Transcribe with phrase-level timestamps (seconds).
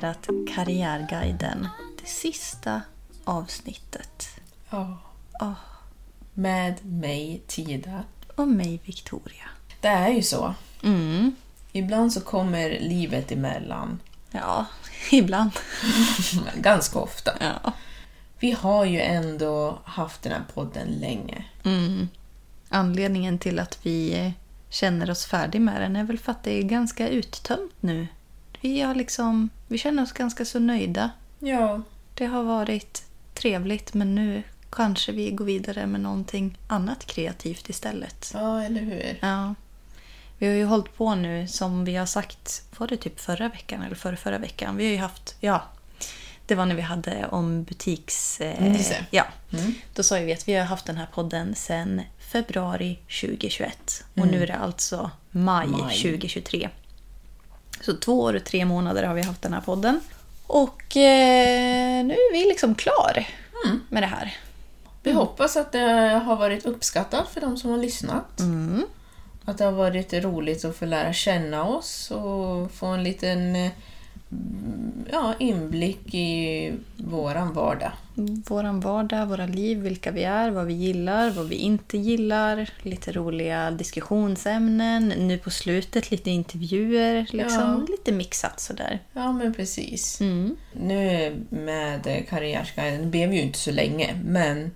[0.00, 1.68] presenterat Karriärguiden.
[2.00, 2.80] Det sista
[3.24, 4.28] avsnittet.
[4.70, 4.98] Ja.
[5.40, 5.52] Åh,
[6.34, 8.02] Med mig, Tida.
[8.36, 9.48] och mig, Victoria.
[9.80, 10.54] Det är ju så.
[10.82, 11.34] Mm.
[11.72, 14.00] Ibland så kommer livet emellan.
[14.30, 14.66] Ja,
[15.12, 15.50] ibland.
[16.56, 17.32] Ganska ofta.
[17.40, 17.72] Ja.
[18.38, 21.44] Vi har ju ändå haft den här podden länge.
[21.64, 22.08] Mm.
[22.68, 24.32] Anledningen till att vi
[24.70, 28.06] känner oss färdiga med den är väl för att det är ganska uttömt nu.
[28.60, 31.10] Vi, har liksom, vi känner oss ganska så nöjda.
[31.38, 31.82] Ja.
[32.14, 38.30] Det har varit trevligt men nu kanske vi går vidare med någonting annat kreativt istället.
[38.34, 39.18] Ja, eller hur?
[39.20, 39.54] Ja.
[40.38, 43.82] Vi har ju hållit på nu som vi har sagt, var det typ förra veckan
[43.82, 44.76] eller förra, förra veckan?
[44.76, 45.62] Vi har ju haft, ja,
[46.46, 48.40] det var när vi hade om butiks...
[48.40, 49.06] Eh, det.
[49.10, 49.74] ja, Mm.
[49.94, 54.04] då sa vi att vi har haft den här podden sedan februari 2021.
[54.12, 54.30] Och Mm.
[54.30, 55.96] nu är det alltså maj, Maj.
[55.96, 56.68] 2023.
[57.80, 60.00] Så två år och tre månader har vi haft den här podden.
[60.46, 63.26] Och eh, nu är vi liksom klar
[63.64, 63.80] Mm.
[63.88, 64.36] med det här.
[65.02, 68.40] Vi hoppas att det har varit uppskattat för de som har lyssnat.
[68.40, 68.84] Mm.
[69.44, 73.70] Att det har varit roligt att få lära känna oss och få en liten eh,
[75.12, 77.92] ja, inblick i våran vardag.
[78.48, 82.70] Våran vardag, våra liv, vilka vi är, vad vi gillar, vad vi inte gillar.
[82.82, 85.08] Lite roliga diskussionsämnen.
[85.08, 87.26] Nu på slutet lite intervjuer.
[87.32, 87.86] Liksom.
[87.90, 88.98] Lite mixat sådär.
[89.12, 90.20] Ja, men precis.
[90.20, 90.56] Mm.
[90.72, 94.70] Nu med Karriärsguiden, det blev ju inte så länge, men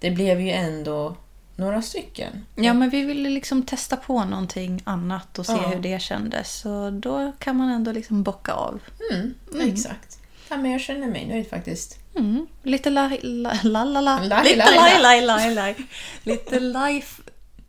[0.00, 1.16] det blev ju ändå
[1.56, 2.46] några stycken.
[2.54, 5.68] Ja, men vi ville liksom testa på någonting annat och se Ja.
[5.68, 6.52] hur det kändes.
[6.60, 8.80] Så då kan man ändå liksom bocka av.
[9.12, 9.34] Mm,
[9.70, 10.18] Exakt.
[10.52, 11.98] Ja, men jag känner mig nöjd faktiskt.
[12.16, 12.46] Mm.
[12.62, 14.42] Lite la, la, la, la, la.
[14.42, 15.54] Lite laj, laj, laj.
[15.54, 15.74] laj.
[16.22, 17.22] Lite life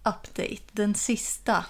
[0.04, 0.62] update.
[0.72, 1.66] Den sista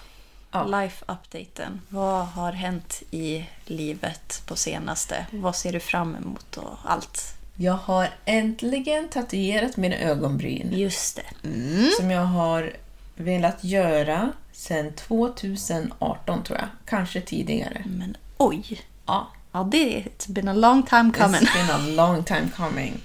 [0.52, 0.64] Ja.
[0.64, 1.80] life updaten.
[1.88, 5.26] Vad har hänt i livet på senaste?
[5.30, 7.22] Vad ser du fram emot och allt?
[7.56, 10.72] Jag har äntligen tatuerat mina ögonbryn.
[10.72, 11.48] Just det.
[11.48, 11.90] Mm.
[11.96, 12.72] Som jag har
[13.16, 16.68] velat göra sedan 2018 tror jag.
[16.86, 17.82] Kanske tidigare.
[17.86, 18.80] Men oj!
[19.06, 21.40] Ja, Ja, det är it's been a long time coming.
[21.40, 23.00] It's been a long time coming.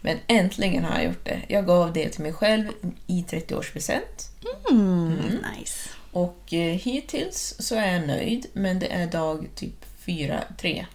[0.00, 1.42] Men äntligen har jag gjort det.
[1.48, 2.68] Jag gav det till mig själv
[3.06, 4.30] i 30-årspresent.
[4.70, 5.16] Mm,
[5.58, 5.88] nice.
[6.12, 10.86] Och eh, hittills så är jag nöjd, men det är dag typ 4, 3.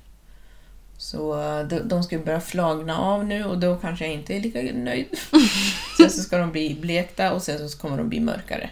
[0.98, 4.40] Så eh, de, de ska börja flagna av nu och då kanske jag inte är
[4.40, 5.08] lika nöjd.
[5.98, 8.70] sen så ska de bli blekta och sen så kommer de bli mörkare.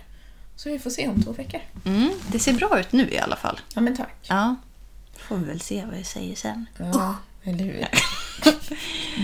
[0.56, 1.62] Så vi får se om två veckor.
[1.86, 3.60] Mm, det ser bra ut nu i alla fall.
[3.76, 4.16] Ja men tack.
[4.28, 4.56] Ja.
[5.28, 6.66] Får vi väl se vad jag säger sen.
[6.78, 7.88] Ja, eller hur?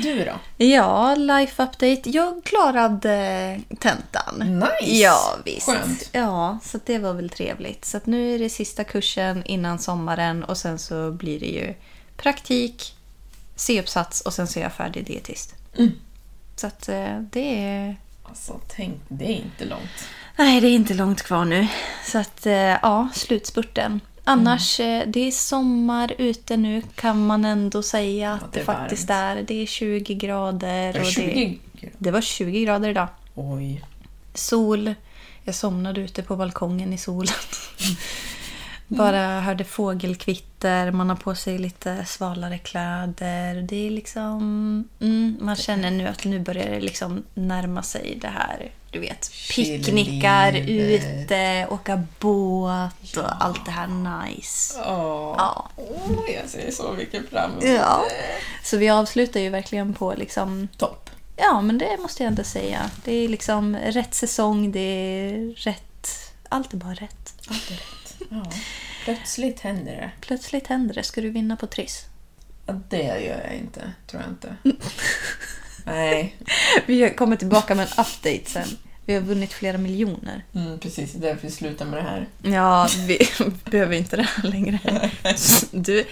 [0.04, 0.66] Du då?
[0.66, 2.10] Ja, life update.
[2.10, 4.60] Jag klarade tentan.
[4.60, 4.96] Nice!
[4.96, 5.66] Ja, visst.
[5.66, 6.10] Skönt.
[6.12, 7.86] Ja, så det var väl trevligt.
[7.86, 11.74] Så att nu är det sista kursen innan sommaren och sen så blir det ju
[12.18, 12.96] praktik,
[13.56, 15.56] C-uppsats och sen så är jag färdig dietist.
[15.78, 15.92] Mm.
[16.56, 17.96] Så att eh, det är...
[18.24, 20.08] Alltså, tänk, det är inte långt.
[20.38, 21.68] Nej, det är inte långt kvar nu.
[22.06, 24.00] Så att, eh, ja, slutspurten.
[24.28, 28.66] Annars, eh, det är sommar ute nu kan man ändå säga att det det, är
[28.66, 29.44] faktiskt är.
[29.48, 30.94] Det är 20 grader.
[30.94, 31.60] Det och 20?
[31.82, 33.08] Det, det var 20 grader idag.
[33.36, 33.84] Oj.
[34.34, 34.94] Sol.
[35.44, 37.34] Jag somnade ute på balkongen i solen.
[38.88, 43.62] Bara hörde fågelkvitter, man har på sig lite svalare kläder.
[43.62, 44.40] Det är liksom...
[45.00, 48.72] Mm, man känner nu att nu börjar det liksom närma sig det här.
[48.96, 54.80] Du vet, picknickar ute, åka båt och allt det här nice.
[54.80, 55.70] Åh, Ja.
[55.76, 58.06] Åh, jag ser så mycket fram emot Ja.
[58.64, 60.68] Så vi avslutar ju verkligen på liksom...
[60.78, 61.10] Topp.
[61.36, 62.90] Ja, men det måste jag ändå säga.
[63.04, 66.32] Det är liksom rätt säsong, det är rätt...
[66.50, 67.34] Allt är bara rätt.
[67.48, 68.16] Allt är rätt.
[68.30, 68.52] Ja.
[69.04, 70.12] Plötsligt händer det.
[70.22, 71.04] Plötsligt händer det.
[71.04, 72.06] Ska du vinna på Triss?
[72.66, 74.78] Ja, det gör jag inte, tror jag inte.
[75.86, 76.36] Nej,
[76.86, 78.78] Vi kommer tillbaka med en update sen.
[79.06, 80.44] Vi har vunnit flera miljoner.
[80.56, 81.12] mm, precis.
[81.14, 82.28] Det är därför vi slutar med det här.
[82.42, 83.20] Ja, vi
[83.72, 84.80] behöver inte det här längre.
[85.72, 86.06] Du,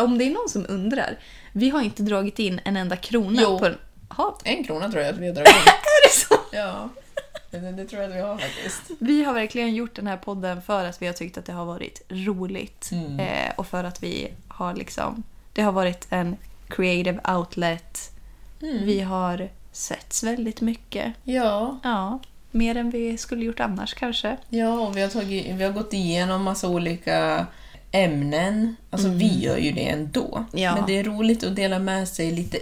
[0.00, 1.18] om det är någon som undrar.
[1.52, 3.58] Vi har inte dragit in en enda krona Jo.
[3.58, 3.76] på en...
[4.08, 5.54] Ha, En krona tror jag att vi har dragit in.
[5.66, 6.34] är det så?
[6.52, 6.88] Ja,
[7.50, 8.82] det, det tror jag att vi har faktiskt.
[8.98, 11.64] Vi har verkligen gjort den här podden för att vi har tyckt att det har
[11.64, 12.88] varit roligt.
[12.92, 13.20] Mm.
[13.20, 15.22] Eh, och för att vi har liksom...
[15.52, 16.36] Det har varit en
[16.68, 18.10] creative outlet.
[18.62, 18.84] Mm.
[18.86, 21.14] Vi har setts väldigt mycket.
[21.24, 22.18] Ja, Ja,
[22.50, 24.36] mer än vi skulle gjort annars kanske.
[24.48, 27.46] ja och vi har, tagit, vi har gått igenom massa olika
[27.90, 28.76] ämnen.
[28.90, 30.44] Alltså vi gör ju det ändå.
[30.52, 30.74] Ja.
[30.74, 32.58] Men det är roligt att dela med sig lite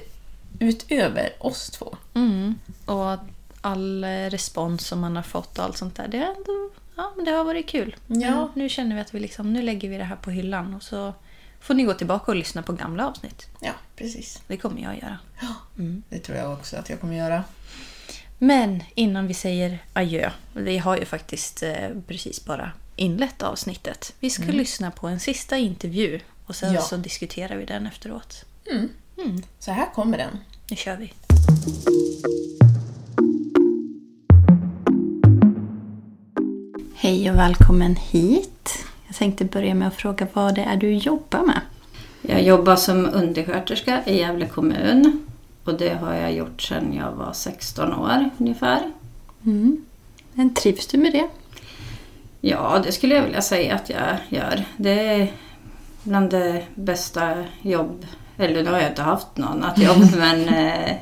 [0.58, 1.96] utöver oss två.
[2.14, 2.54] Mm.
[2.84, 3.18] Och
[3.60, 6.08] all respons som man har fått och allt sånt där.
[6.08, 7.96] Det, är ändå, ja, men det har varit kul.
[8.06, 8.30] Ja.
[8.30, 10.82] Men nu känner vi att vi liksom, nu lägger vi det här på hyllan och
[10.82, 11.12] så
[11.60, 13.46] får ni gå tillbaka och lyssna på gamla avsnitt.
[13.60, 14.42] Ja, precis.
[14.46, 15.18] Det kommer jag göra.
[16.08, 17.44] Det tror jag också att jag kommer göra.
[18.38, 24.14] Men innan vi säger adjö, vi har ju faktiskt eh, precis bara inlett avsnittet.
[24.20, 26.80] Vi ska lyssna på en sista intervju och sen Ja.
[26.80, 28.44] så diskuterar vi den efteråt.
[29.58, 30.38] Så här kommer den.
[30.70, 31.12] Nu kör vi.
[36.94, 38.84] Hej och välkommen hit.
[39.06, 41.60] Jag tänkte börja med att fråga vad det är du jobbar med.
[42.28, 45.26] Jag jobbar som undersköterska i Gävle kommun.
[45.64, 48.92] Och det har jag gjort sedan jag var 16 år ungefär.
[49.44, 49.84] Mm.
[50.32, 51.28] Men trivs du med det?
[52.40, 54.64] Ja, det skulle jag vilja säga att jag gör.
[54.76, 55.32] Det är
[56.02, 58.06] bland det bästa jobb...
[58.36, 60.96] Eller nu har jag inte haft något annat jobb, men eh,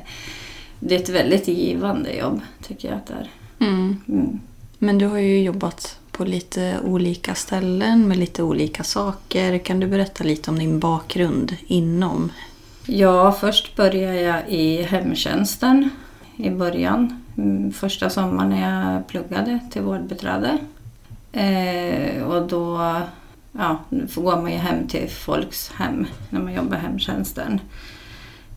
[0.79, 3.29] det är ett väldigt givande jobb, tycker jag att det är.
[3.59, 4.39] Mm.
[4.77, 9.57] Men du har ju jobbat på lite olika ställen med lite olika saker.
[9.57, 12.31] Kan du berätta lite om din bakgrund inom?
[12.85, 15.89] Ja, först började jag i hemtjänsten
[16.37, 17.23] i början.
[17.37, 20.57] Mm, första sommaren när jag pluggade till vårdbiträde.
[21.31, 22.79] Eh, och då
[23.51, 23.77] ja,
[24.15, 27.61] går man ju hem till folks hem när man jobbar i hemtjänsten.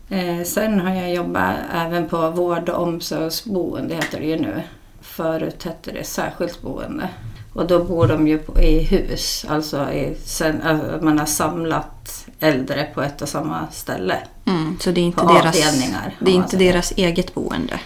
[0.09, 4.63] Eh, sen har jag jobbat även på vård och omsorgsboende, heter det ju nu.
[5.01, 7.09] Förut hette det särskilt boende.
[7.57, 12.25] Och då bor de ju på, i hus, alltså i, sen, alltså man har samlat
[12.39, 14.17] äldre på ett och samma ställe.
[14.45, 17.79] Mm, så det är inte, På deras, avdelningar, det är inte deras eget boende?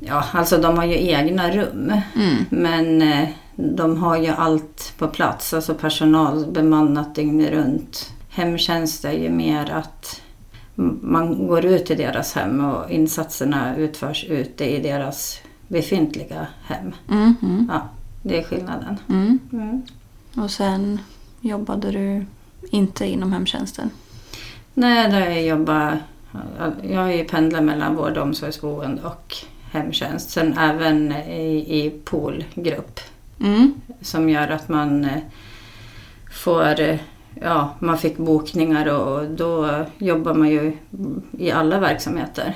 [0.00, 1.92] Ja, alltså de har ju egna rum.
[2.16, 2.44] Mm.
[2.50, 8.12] Men eh, de har ju allt på plats, alltså personal bemannat dygnet runt.
[8.28, 10.20] Hemtjänst är ju mer att
[11.02, 16.94] man går ut i deras hem och insatserna utförs ute i deras befintliga hem.
[17.08, 17.88] Mm, mm, Ja,
[18.22, 18.96] det är skillnaden.
[19.08, 19.38] mm.
[19.52, 19.82] Mm.
[20.36, 21.00] Och sen
[21.40, 22.26] jobbade du
[22.70, 23.90] inte inom hemtjänsten?
[24.74, 25.98] Nej, där jag jobbar...
[26.82, 29.36] Jag har ju pendlat mellan vård och omsorgsboende och
[29.70, 30.30] hemtjänst.
[30.30, 33.00] Sen även i, i poolgrupp.
[33.40, 33.74] Mm.
[34.00, 35.22] som gör att man eh,
[36.32, 36.98] får, eh,
[37.34, 40.76] ja, man fick bokningar och då jobbar man ju
[41.38, 42.54] i alla verksamheter.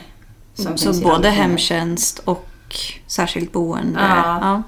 [0.54, 2.48] Så både hemtjänst och
[3.06, 4.00] särskilt boende?
[4.00, 4.38] Ja.
[4.40, 4.62] ja.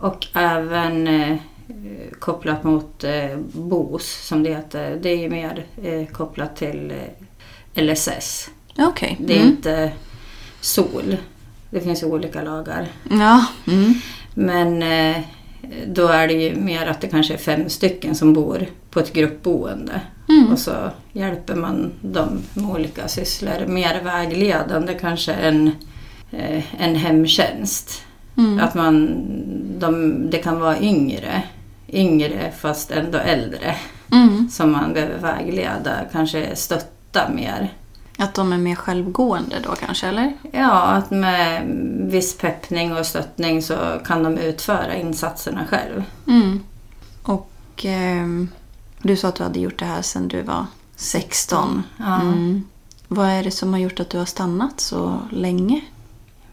[0.00, 1.36] Och även eh,
[2.18, 4.98] kopplat mot eh, BOS som det heter.
[5.02, 6.92] Det är ju mer eh, kopplat till
[7.74, 8.50] eh, LSS.
[8.78, 9.16] Okej.
[9.20, 9.50] Det är Mm.
[9.50, 9.92] inte
[10.60, 11.16] SOL.
[11.70, 12.88] Det finns ju olika lagar.
[13.10, 13.44] Ja.
[13.66, 13.94] Mm.
[14.34, 15.22] Men eh,
[15.86, 19.12] då är det ju mer att det kanske är fem stycken som bor på ett
[19.12, 20.00] gruppboende.
[20.28, 20.52] Mm.
[20.52, 23.66] Och så hjälper man dem med olika sysslor.
[23.66, 25.70] Mer vägledande kanske än
[26.30, 28.02] eh, en hemtjänst.
[28.36, 28.60] Mm.
[28.60, 29.16] Att man,
[29.78, 31.42] de, det kan vara yngre,
[31.88, 33.74] yngre fast ändå äldre
[34.12, 34.48] Mm.
[34.50, 37.72] som man behöver vägleda, kanske stötta mer.
[38.18, 40.32] Att de är mer självgående då kanske, eller?
[40.52, 41.62] Ja, att med
[42.10, 46.04] viss peppning och stöttning så kan de utföra insatserna själv.
[46.26, 46.60] Mm.
[47.22, 47.50] Och
[47.84, 48.48] ehm,
[49.02, 50.66] du sa att du hade gjort det här sedan du var
[50.96, 51.82] 16.
[51.96, 52.20] Ja.
[52.20, 52.64] Mm.
[53.08, 55.80] Vad är det som har gjort att du har stannat så länge?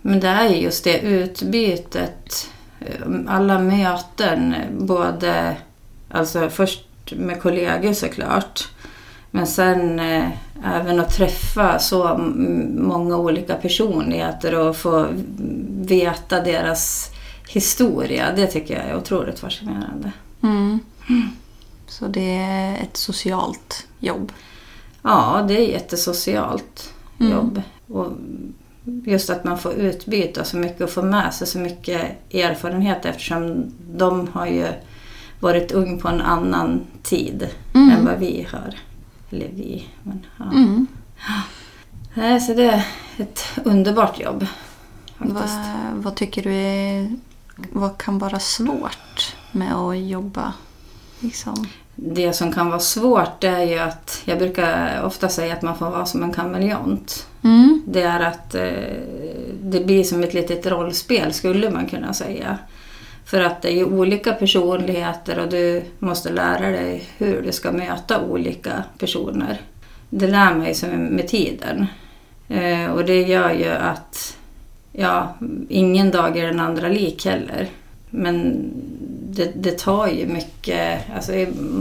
[0.08, 2.50] Men det är ju just det utbytet,
[2.80, 5.58] eh, alla möten, både
[6.10, 8.70] alltså först med kollegor såklart,
[9.32, 10.30] men sen eh,
[10.66, 12.18] även att träffa så
[12.78, 15.08] många olika personligheter och få
[15.70, 17.12] veta deras
[17.48, 18.34] historia.
[18.36, 20.12] Det tycker jag är otroligt fascinerande.
[20.44, 20.80] Mm.
[21.88, 24.32] Så det är ett socialt jobb.
[25.02, 27.32] Ja, det är jättesocialt Mm.
[27.34, 27.62] jobb.
[27.88, 28.12] Och
[29.06, 32.02] just att man får utbyta så mycket och få med sig så mycket
[32.34, 34.68] erfarenhet eftersom de har ju
[35.40, 37.90] varit ung på en annan tid Mm.
[37.92, 38.74] än vad vi har.
[39.30, 40.46] Eller vi, men ja.
[40.46, 40.88] Mm.
[42.14, 42.84] Nej, så det är
[43.18, 44.48] ett underbart jobb.
[45.18, 45.50] Vad,
[45.94, 47.16] vad tycker du är,
[47.72, 50.54] vad kan vara svårt med att jobba?
[51.20, 51.68] Liksom?
[52.00, 55.78] Det som kan vara svårt det är ju att, jag brukar ofta säga att man
[55.78, 57.28] får vara som en kameleont.
[57.44, 57.82] Mm.
[57.86, 58.72] Det är att eh,
[59.62, 62.58] det blir som ett litet rollspel skulle man kunna säga.
[63.26, 67.72] För att det är ju olika personligheter och du måste lära dig hur du ska
[67.72, 69.62] möta olika personer.
[70.10, 71.86] Det lär man sig med tiden.
[72.48, 74.38] Eh, och det gör ju att
[74.92, 75.36] ja,
[75.70, 77.68] ingen dag är den andra lik heller.
[78.10, 78.66] Men
[79.38, 81.34] det, det tar ju mycket, alltså,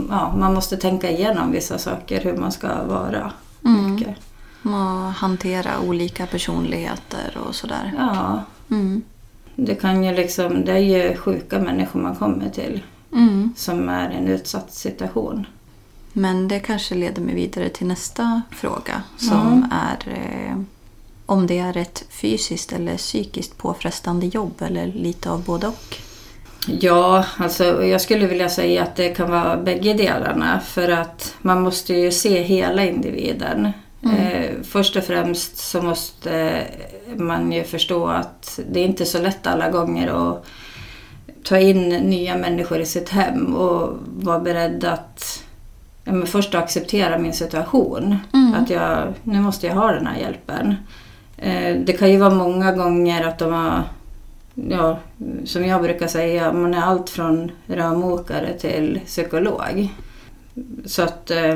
[0.09, 3.31] ja, man måste tänka igenom vissa saker, hur man ska vara.
[3.65, 3.93] Mm.
[3.93, 4.15] Mycket.
[4.63, 7.93] Och hantera olika personligheter och sådär.
[7.97, 9.01] Ja, Mm.
[9.55, 10.77] det kan ju liksom, det är
[11.09, 12.83] ju sjuka människor man kommer till
[13.13, 13.53] Mm.
[13.57, 15.45] som är i en utsatt situation.
[16.13, 20.57] Men det kanske leder mig vidare till nästa fråga som är eh,
[21.25, 25.97] om det är ett fysiskt eller psykiskt påfrestande jobb eller lite av både och.
[26.67, 31.61] Ja, alltså jag skulle vilja säga att det kan vara bägge delarna för att man
[31.61, 33.71] måste ju se hela individen.
[34.03, 36.61] Eh, först och främst så måste
[37.15, 40.45] man ju förstå att det är inte så lätt alla gånger att
[41.43, 45.43] ta in nya människor i sitt hem och vara beredd att
[46.03, 48.17] ja, först acceptera min situation.
[48.55, 50.75] Att jag, nu måste jag ha den här hjälpen.
[51.37, 53.83] Eh, det kan ju vara många gånger att de har,
[54.69, 54.99] ja,
[55.45, 59.89] som jag brukar säga, man är allt från rörmokare till psykolog.
[60.85, 61.55] Så att eh,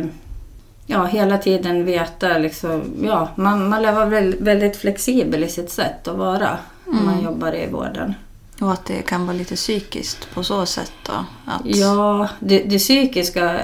[0.85, 4.05] ja, hela tiden veta liksom, ja, man, man lär vara
[4.39, 8.13] väldigt, flexibel i sitt sätt att vara om man jobbar i vården.
[8.61, 11.25] Och att det kan vara lite psykiskt på så sätt då?
[11.45, 13.61] Att, Ja, det, det psykiska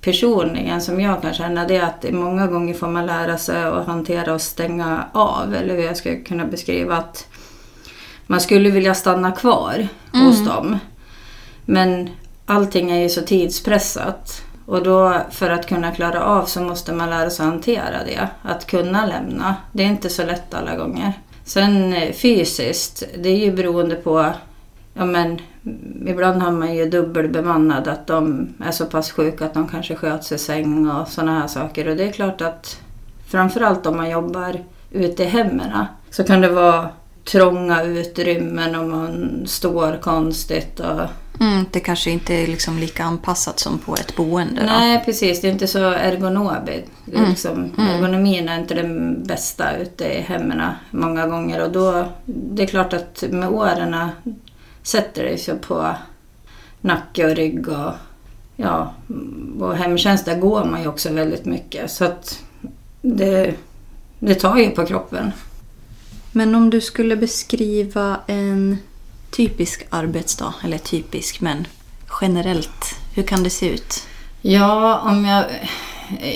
[0.00, 3.86] personligen som jag kan känna det är att många gånger får man lära sig att
[3.86, 5.54] hantera och stänga av.
[5.54, 7.26] Eller hur jag ska kunna beskriva att
[8.26, 10.78] man skulle vilja stanna kvar hos dem.
[11.64, 12.10] Men
[12.46, 14.42] allting är ju så tidspressat.
[14.66, 18.28] Och då för att kunna klara av så måste man lära sig att hantera det.
[18.42, 19.54] Att kunna lämna.
[19.72, 21.12] Det är inte så lätt alla gånger.
[21.44, 24.32] Sen eh, fysiskt, det är ju beroende på
[24.96, 25.38] Ja men
[26.06, 30.32] ibland har man ju dubbelbemannad att de är så pass sjuka att de kanske sköts
[30.32, 31.88] i säng och sådana här saker.
[31.88, 32.80] Och det är klart att
[33.26, 36.88] framförallt om man jobbar ute i hemmen så kan det vara
[37.24, 40.80] trånga utrymmen och man står konstigt.
[40.80, 41.00] Och...
[41.40, 44.60] mm, det kanske inte är liksom lika anpassat som på ett boende.
[44.60, 44.66] Då.
[44.66, 46.90] Nej precis, det är inte så ergonomiskt.
[47.12, 51.64] Är liksom, Ergonomin är inte den bästa ute i hemmen många gånger.
[51.64, 53.96] Och då, det är klart att med åren
[54.82, 55.94] sätter det sig på
[56.80, 57.92] nacke och rygg och
[58.56, 58.94] ja,
[59.60, 61.90] och hemtjänst där går man ju också väldigt mycket.
[61.90, 62.42] Så att
[63.02, 63.54] det,
[64.18, 65.32] det tar ju på kroppen.
[66.36, 68.78] Men om du skulle beskriva en
[69.30, 71.66] typisk arbetsdag, eller typisk men
[72.20, 74.06] generellt, hur kan det se ut?
[74.42, 75.44] Ja, om jag...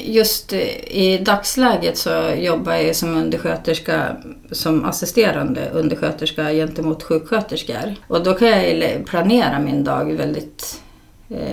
[0.04, 4.16] Just i dagsläget så jobbar jag som undersköterska,
[4.52, 7.94] som assisterande undersköterska gentemot sjuksköterskor.
[8.06, 10.80] Och då kan jag planera min dag väldigt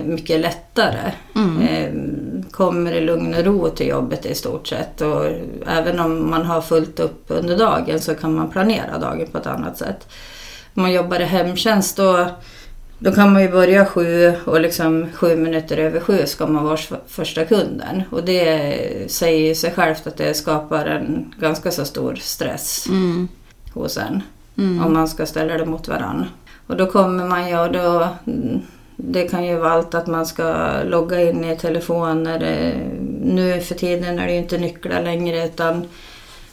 [0.04, 1.12] mycket lättare.
[1.68, 1.92] Eh,
[2.50, 5.00] Kommer i lugn och ro till jobbet i stort sett.
[5.00, 5.24] Och
[5.66, 9.46] även om man har fullt upp under dagen så kan man planera dagen på ett
[9.46, 10.08] annat sätt.
[10.74, 12.26] Om man jobbar i hemtjänst då
[12.98, 16.78] då kan man ju börja sju och liksom sju minuter över sju ska man vara
[17.06, 18.02] första kunden.
[18.10, 23.28] Och det säger sig självt att det skapar en ganska så stor stress Mm.
[23.74, 24.22] hos en.
[24.84, 26.24] Om man ska ställa det mot varann.
[26.66, 28.08] Och då kommer man ju och då...
[28.98, 32.42] mm, Det kan ju vara allt att man ska logga in i telefoner.
[32.42, 32.80] eh,
[33.22, 35.84] Nu för tiden är det ju inte nycklar längre utan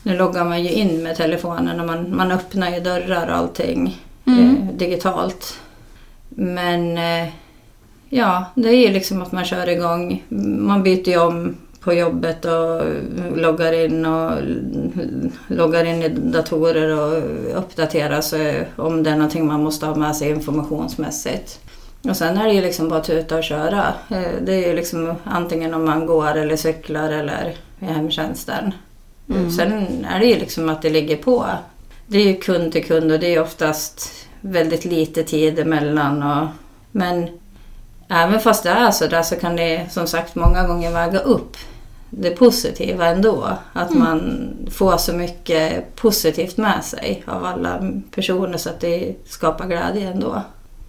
[0.04, 4.02] nu loggar man ju in med telefonen och man, man öppnar ju dörrar och allting
[4.26, 5.60] eh, digitalt.
[6.30, 7.30] Men eh,
[8.10, 10.24] ja, det är ju liksom att man kör igång.
[10.60, 12.82] Man byter ju om på jobbet och
[13.36, 14.32] loggar in och
[15.48, 17.24] loggar in i datorer och
[17.58, 21.60] uppdaterar sig om det är någonting man måste ha med sig informationsmässigt.
[22.10, 23.94] Och sen är det ju liksom bara att tuta och köra.
[24.10, 28.74] Eh, Det är ju liksom antingen om man går eller cyklar eller i hemtjänsten.
[29.58, 31.46] Sen är det ju liksom att det ligger på.
[32.08, 36.24] Det är ju kund till kund och det är oftast väldigt lite tid emellan.
[36.24, 36.48] Och,
[36.92, 37.28] men
[38.10, 41.58] även fast det är så där så kan det som sagt många gånger väga upp
[42.10, 43.48] det positiva ändå.
[43.74, 49.68] Att man får så mycket positivt med sig av alla personer så att det skapar
[49.68, 50.42] glädje ändå.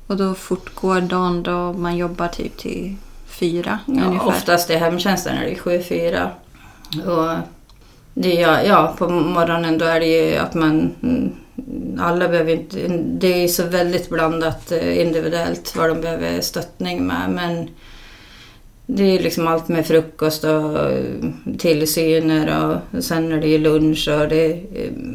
[0.07, 2.97] Och då fortgår dagen då man jobbar typ till
[3.27, 4.27] fyra Ja, ungefär?
[4.29, 6.29] oftast i hemtjänsten är det 7-4.
[7.07, 7.39] Och
[8.15, 10.95] det är, ja, på morgonen då är det ju att man...
[11.03, 11.33] mm,
[11.99, 12.89] Alla behöver inte...
[12.99, 17.31] Det är så väldigt blandat eh, individuellt vad de behöver stöttning med.
[17.31, 17.69] Men
[18.87, 20.79] det är liksom allt med frukost och
[21.59, 24.61] tillsyner och sen är det ju lunch och det...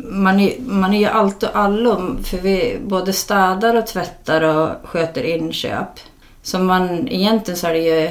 [0.04, 4.70] Man är, man är ju allt och allo för vi både städar och tvättar och
[4.84, 6.00] sköter inköp.
[6.42, 8.10] Så man, egentligen så är det ju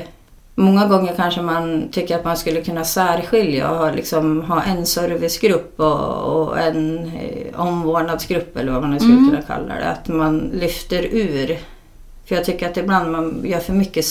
[0.59, 4.87] Många gånger kanske man tycker att man skulle kunna särskilja och ha, liksom, ha en
[4.87, 9.91] servicegrupp och, och en eh, omvårdnadsgrupp eller vad man nu skulle kunna kalla det.
[9.91, 11.59] Att man lyfter ur.
[12.27, 14.05] För jag tycker att ibland man gör för mycket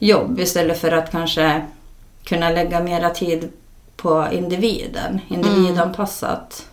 [0.00, 1.66] servicejobb istället för att kanske
[2.24, 3.48] kunna lägga mera tid
[3.96, 5.20] på individen.
[5.28, 6.66] Individanpassat.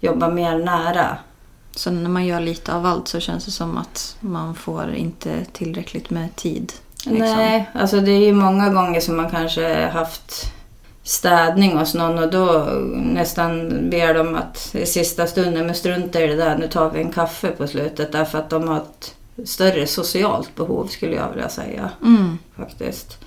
[0.00, 1.18] Jobba mer nära.
[1.76, 5.44] Så när man gör lite av allt så känns det som att man får inte
[5.52, 6.72] tillräckligt med tid.
[7.04, 7.36] Liksom.
[7.36, 10.52] Nej, alltså det är ju många gånger som man kanske haft
[11.04, 16.26] städning hos någon och då nästan ber de att i sista stunden, men strunta i
[16.26, 19.86] det där, nu tar vi en kaffe på slutet därför att de har ett större
[19.86, 21.90] socialt behov skulle jag vilja säga.
[22.02, 22.38] Mm.
[22.56, 23.18] faktiskt.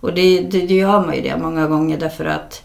[0.00, 2.62] Och det, det, det gör man ju det många gånger därför att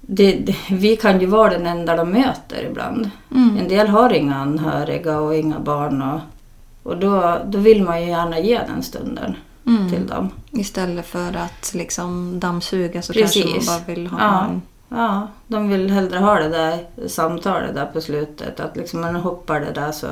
[0.00, 3.10] det, vi kan ju vara den enda de möter ibland.
[3.34, 3.56] Mm.
[3.58, 6.20] En del har inga anhöriga och inga barn och,
[6.82, 9.36] och då, då vill man ju gärna ge den stunden
[9.66, 9.90] Mm.
[9.90, 10.30] till dem.
[10.50, 13.42] Istället för att liksom dammsuga så Precis.
[13.44, 14.44] kanske man bara vill ha Ja.
[14.44, 14.62] en...
[14.88, 18.60] Ja, de vill hellre ha det där samtalet där på slutet.
[18.60, 20.06] Att liksom man hoppar det där så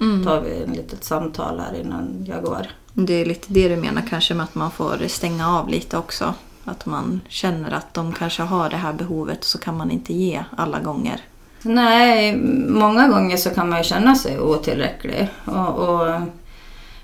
[0.00, 0.24] Mm.
[0.24, 2.66] tar vi ett litet samtal här innan jag går.
[2.92, 6.34] Det är lite det du menar kanske med att man får stänga av lite också.
[6.64, 10.44] Att man känner att de kanske har det här behovet så kan man inte ge
[10.56, 11.20] alla gånger.
[11.62, 12.36] Nej,
[12.68, 15.28] många gånger så kan man ju känna sig otillräcklig.
[15.44, 16.20] Och, och,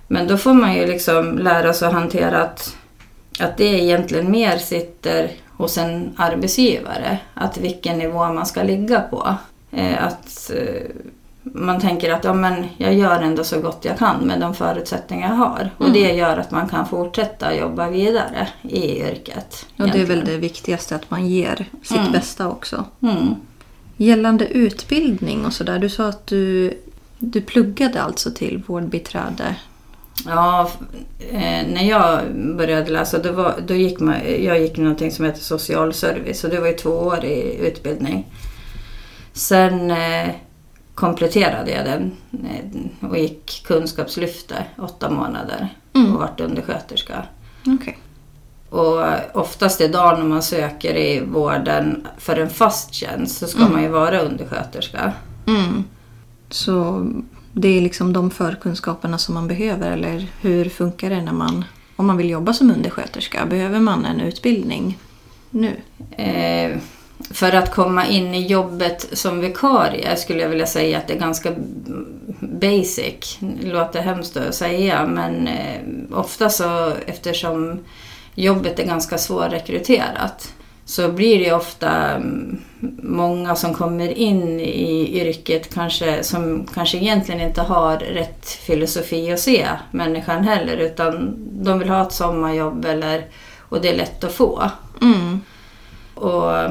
[0.09, 2.76] men då får man ju liksom lära sig att hantera att,
[3.41, 7.19] att det egentligen mer sitter hos en arbetsgivare.
[7.35, 9.35] Att vilken nivå man ska ligga på.
[9.71, 10.91] Eh, Att eh,
[11.55, 15.29] man tänker att ja, men jag gör ändå så gott jag kan med de förutsättningar
[15.29, 15.71] jag har.
[15.79, 15.93] Och Mm.
[15.93, 19.67] det gör att man kan fortsätta jobba vidare i yrket.
[19.79, 22.12] Och det är väl det viktigaste att man ger sitt Mm.
[22.12, 22.85] bästa också.
[23.03, 23.35] Mm.
[23.97, 25.79] Gällande utbildning och sådär.
[25.79, 26.75] Du sa att du,
[27.19, 29.57] du pluggade alltså till vårdbiträde.
[30.26, 30.71] Ja,
[31.33, 32.21] eh, när jag
[32.57, 36.61] började läsa då, var, då gick man, jag gick någonting som heter socialservice och det
[36.61, 38.26] var ju två år i utbildning.
[39.33, 40.29] Sen eh,
[40.97, 46.12] kompletterade jag den eh, och gick kunskapslyftet åtta månader Mm.
[46.15, 47.23] och vart undersköterska.
[47.67, 47.99] Okej.
[48.71, 49.03] Och
[49.41, 53.73] oftast idag när man söker i vården för en fast tjänst så ska Mm.
[53.73, 55.12] man ju vara undersköterska.
[55.47, 55.85] Mm.
[56.50, 57.07] Så
[57.53, 61.65] det är liksom de förkunskaperna som man behöver eller hur funkar det när man
[61.97, 63.47] om man vill jobba som undersköterska?
[63.47, 64.99] Behöver man en utbildning
[65.50, 65.76] nu?
[66.17, 66.78] Eh,
[67.30, 71.19] för att komma in i jobbet som vikarie skulle jag vilja säga att det är
[71.19, 71.52] ganska
[72.41, 73.39] basic.
[73.41, 75.80] Det låter hemskt att säga men eh,
[76.19, 77.84] ofta så eftersom
[78.34, 80.52] jobbet är ganska svårrekryterat
[80.86, 82.58] så blir det ofta mm,
[83.02, 89.41] många som kommer in i yrket kanske, som kanske egentligen inte har rätt filosofi att
[89.41, 93.26] se människan heller utan de vill ha ett sommarjobb eller,
[93.58, 94.71] och det är lätt att få.
[95.02, 95.41] Mm.
[96.17, 96.71] Och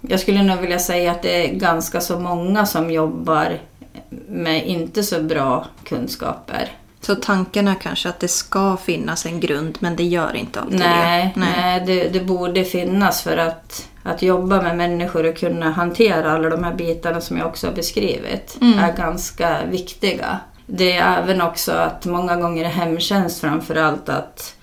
[0.00, 3.58] jag skulle nog vilja säga att det är ganska så många som jobbar
[4.28, 6.72] med inte så bra kunskaper.
[7.00, 10.78] Så tanken är kanske att det ska finnas en grund men det gör inte alltid
[10.78, 11.40] Nej, det.
[11.40, 16.48] nej det, det borde finnas för att, att jobba med människor och kunna hantera alla
[16.50, 18.78] de här bitarna som jag också har beskrivit Mm.
[18.78, 20.38] är ganska viktiga.
[20.66, 24.55] Det är även också att många gånger i hemtjänst framförallt att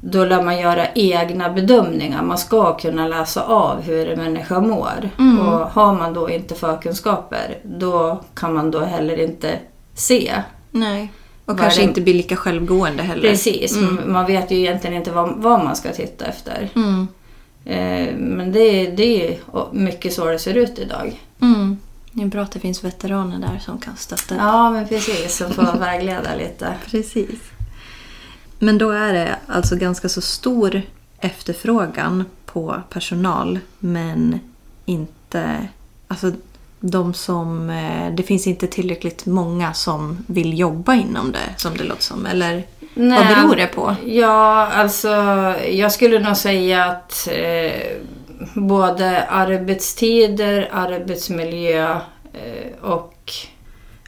[0.00, 2.22] då lär man göra egna bedömningar.
[2.22, 5.10] Man ska kunna läsa av hur en människa mår.
[5.18, 5.38] Mm.
[5.38, 9.58] Och har man då inte förkunskaper då kan man då heller inte
[9.94, 10.32] se.
[10.70, 11.12] Nej.
[11.44, 13.28] Och kanske det- inte bli lika självgående heller.
[13.30, 14.12] Precis, Mm.
[14.12, 16.68] man vet ju egentligen inte vad, vad man ska titta efter.
[16.74, 17.08] Mm.
[17.64, 19.38] Eh, Men det, det är
[19.72, 21.20] mycket så det ser ut idag.
[21.42, 21.78] Mm.
[22.12, 24.34] Det är bra att det finns veteraner där som kan stötta.
[24.38, 25.36] Ja, men precis.
[25.36, 26.74] Som får vägleda lite.
[26.90, 27.28] Precis.
[28.62, 30.82] Men då är det alltså ganska så stor
[31.20, 34.40] efterfrågan på personal men
[34.84, 35.68] inte...
[36.08, 36.32] Alltså
[36.80, 37.70] de som...
[37.70, 42.26] eh, Det finns inte tillräckligt många som vill jobba inom det som det låter som.
[42.26, 43.96] Eller vad beror det på?
[44.06, 45.08] Ja, alltså
[45.70, 47.96] jag skulle nog säga att eh,
[48.54, 51.90] både arbetstider, arbetsmiljö
[52.32, 53.32] eh, och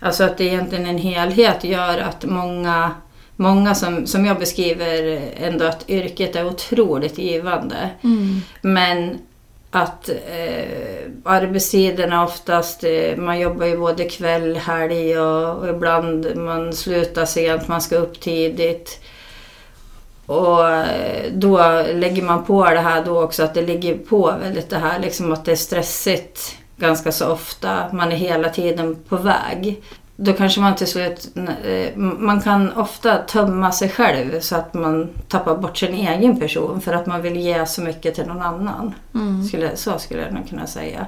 [0.01, 2.91] alltså att det egentligen en helhet gör att många,
[3.37, 7.91] många som, som jag beskriver ändå att yrket är otroligt givande.
[8.61, 9.19] Men
[9.75, 16.73] att eh, arbetstiderna oftast, eh, man jobbar ju både kväll, helg och, och ibland man
[16.73, 19.01] slutar sent, man ska upp tidigt.
[20.27, 24.71] Och eh, då lägger man på det här då också att det ligger på väldigt
[24.71, 27.93] det här liksom att det är stressigt ganska så ofta.
[27.93, 29.83] Man är hela tiden på väg.
[30.25, 31.29] Då kanske man till slut,
[31.65, 36.81] eh, man kan ofta tömma sig själv så att man tappar bort sin egen person
[36.81, 38.95] för att man vill ge så mycket till någon annan.
[39.15, 39.45] Mm.
[39.45, 41.07] Skulle, så skulle jag nog kunna säga.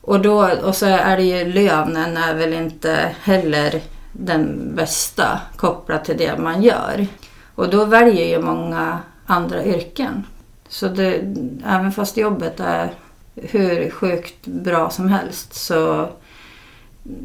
[0.00, 3.80] Och, då, och så är det ju lönen är väl inte heller
[4.12, 7.06] den bästa kopplat till det man gör.
[7.54, 10.26] Och då väljer ju många andra yrken.
[10.68, 11.34] Så det,
[11.66, 12.92] även fast jobbet är
[13.34, 16.08] hur sjukt bra som helst så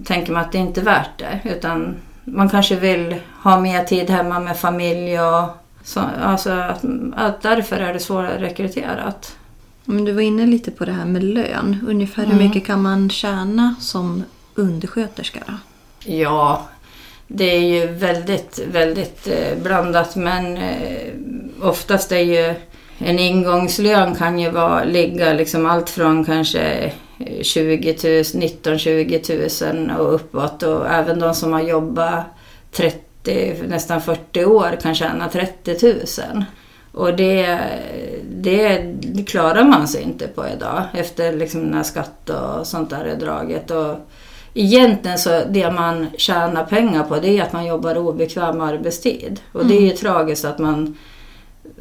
[0.05, 1.39] tänker man att det inte är värt det.
[1.43, 5.43] Utan man kanske vill ha mer tid hemma med familj och
[5.83, 6.83] Så, alltså att,
[7.15, 9.35] att därför är det svårrekryterat.
[9.85, 11.77] Men du var inne lite på det här med lön.
[11.87, 12.47] Ungefär hur Mm.
[12.47, 14.23] mycket kan man tjäna som
[14.55, 15.39] undersköterska?
[15.47, 15.53] Då?
[16.13, 16.67] Ja,
[17.27, 21.13] det är ju väldigt, väldigt eh, blandat men eh,
[21.61, 22.55] oftast är ju
[22.97, 26.91] en ingångslön kan ju vara, ligga liksom allt från kanske
[27.41, 32.25] 20 000, 19-20 000 och uppåt och även de som har jobbat
[32.71, 35.95] 30, nästan 40 år kan tjäna 30
[36.33, 36.43] 000.
[36.91, 37.59] Och det,
[38.29, 43.05] det, det klarar man sig inte på idag efter liksom när skatt och sånt där
[43.05, 43.71] är draget.
[43.71, 43.95] Och
[44.53, 49.39] egentligen så det man tjänar pengar på det är att man jobbar obekväm arbetstid.
[49.51, 50.97] Och det är ju tragiskt att man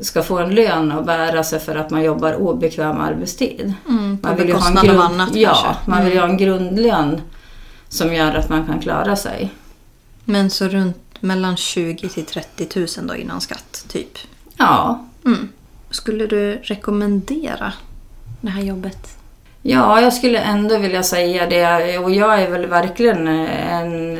[0.01, 3.75] ska få en lön och bära sig för att man jobbar obekväm arbetstid.
[3.89, 5.91] Mm, Man vill ju ha en grund, annat ja, kanske.
[5.91, 6.23] man vill Mm.
[6.25, 7.21] ha en grundlön
[7.89, 9.51] som gör att man kan klara sig.
[10.25, 14.19] Men så runt mellan 20 till 30 000 då innan skatt, typ.
[14.57, 15.49] Ja, Mm.
[15.91, 17.73] Skulle du rekommendera
[18.41, 19.16] det här jobbet?
[19.69, 21.99] Ja, jag skulle ändå vilja säga det.
[21.99, 24.15] Och jag är väl verkligen en...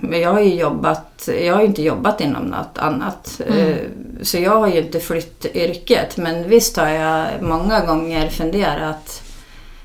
[0.00, 1.28] Men jag har ju jobbat...
[1.42, 3.40] Jag har ju inte jobbat inom något annat.
[3.46, 3.76] Eh,
[4.22, 6.16] Så jag har ju inte flytt yrket.
[6.16, 9.22] Men visst har jag många gånger funderat.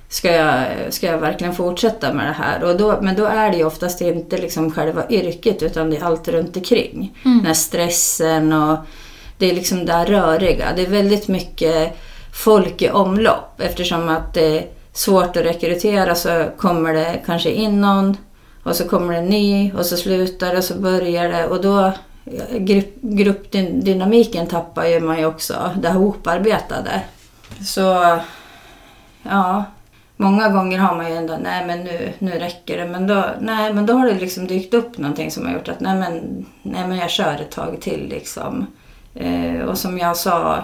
[0.09, 2.63] Ska jag, ska jag verkligen fortsätta med det här?
[2.63, 6.03] Och då, men då är det ju oftast inte liksom själva yrket utan det är
[6.03, 7.17] allt runt omkring.
[7.23, 8.77] Den här stressen och
[9.37, 10.65] det är liksom det här röriga.
[10.75, 11.93] Det är väldigt mycket
[12.33, 14.63] folk i omlopp eftersom att det
[14.93, 18.17] svårt att rekrytera så kommer det kanske in någon
[18.63, 21.61] och så kommer det en ny och så slutar det och så börjar det och
[21.61, 21.91] då
[22.51, 27.01] grupp, gruppdynamiken tappar ju man ju också, det här hoparbetade.
[27.65, 28.19] Så
[29.23, 29.63] ja,
[30.17, 32.87] många gånger har man ju ändå, nej men nu, nu räcker det.
[32.87, 35.79] Men då, nej, men då har det liksom dykt upp någonting som har gjort att
[35.79, 38.67] nej men, nej, men jag kör ett tag till liksom.
[39.15, 40.63] Eh, och som jag sa,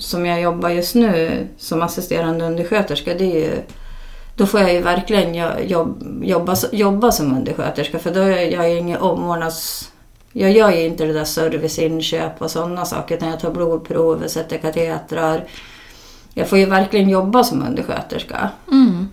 [0.00, 3.62] som jag jobbar just nu som assisterande undersköterska, det är ju
[4.40, 8.70] då får jag ju verkligen jo- jobb, jobba, jobba som undersköterska för då är jag
[8.70, 9.92] ju ingen omvårdnads...
[10.32, 14.58] Jag gör ju inte det där serviceinköp och sådana saker utan jag tar blodprover, sätter
[14.58, 15.44] katetrar.
[16.34, 18.50] Jag får ju verkligen jobba som undersköterska.
[18.68, 19.08] Mm.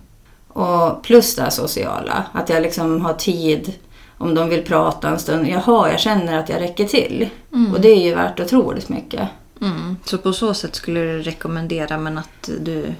[0.48, 3.72] Och plus det här sociala, att jag liksom har tid
[4.18, 5.48] om de vill prata en stund.
[5.48, 7.28] Jaha, jag känner att jag räcker till.
[7.74, 9.28] Och det är ju värt otroligt mycket.
[9.60, 9.96] Mm.
[10.04, 12.94] Så på så sätt skulle du rekommendera men att du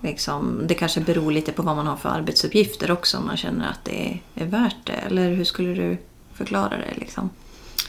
[0.00, 3.70] liksom, det kanske beror lite på vad man har för arbetsuppgifter också om man känner
[3.70, 4.92] att det är, är värt det.
[4.92, 5.96] Eller hur skulle du
[6.34, 7.30] förklara det liksom?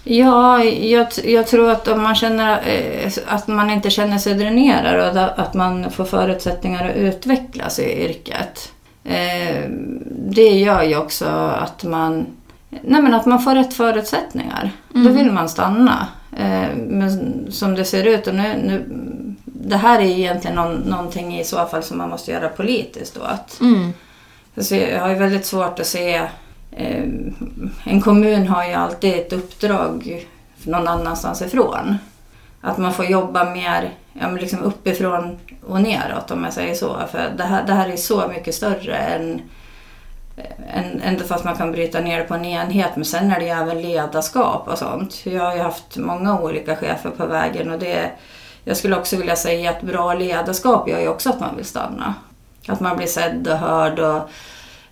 [0.03, 5.17] Ja, jag, jag tror att om man känner eh, att man inte känner sig dränerad
[5.17, 8.71] och att, man får förutsättningar att utvecklas i yrket.
[9.03, 9.69] Eh,
[10.09, 12.25] det gör ju också att man,
[12.69, 14.71] nej men att man får rätt förutsättningar.
[14.89, 16.07] Då vill man stanna.
[16.37, 18.85] Eh, men som det ser ut och nu, nu
[19.45, 23.21] det här är egentligen någon, någonting i så fall som man måste göra politiskt då.
[23.21, 23.93] Att, Mm.
[24.57, 26.15] Alltså, jag har ju väldigt svårt att se...
[26.71, 27.03] Eh,
[27.83, 30.27] en kommun har ju alltid ett uppdrag
[30.63, 31.97] någon annanstans ifrån.
[32.61, 37.01] Att man får jobba mer ja, liksom uppifrån och neråt om jag säger så.
[37.11, 39.41] För det här, det här är så mycket större än,
[41.03, 42.91] Ändå fast man kan bryta ner det på en enhet.
[42.95, 45.25] Men sen är det ju även ledarskap och sånt.
[45.25, 48.11] Jag har ju haft många olika chefer på vägen och det
[48.63, 52.13] jag skulle också vilja säga att bra ledarskap gör ju också att man vill stanna.
[52.67, 54.29] Att man blir sedd och hörd och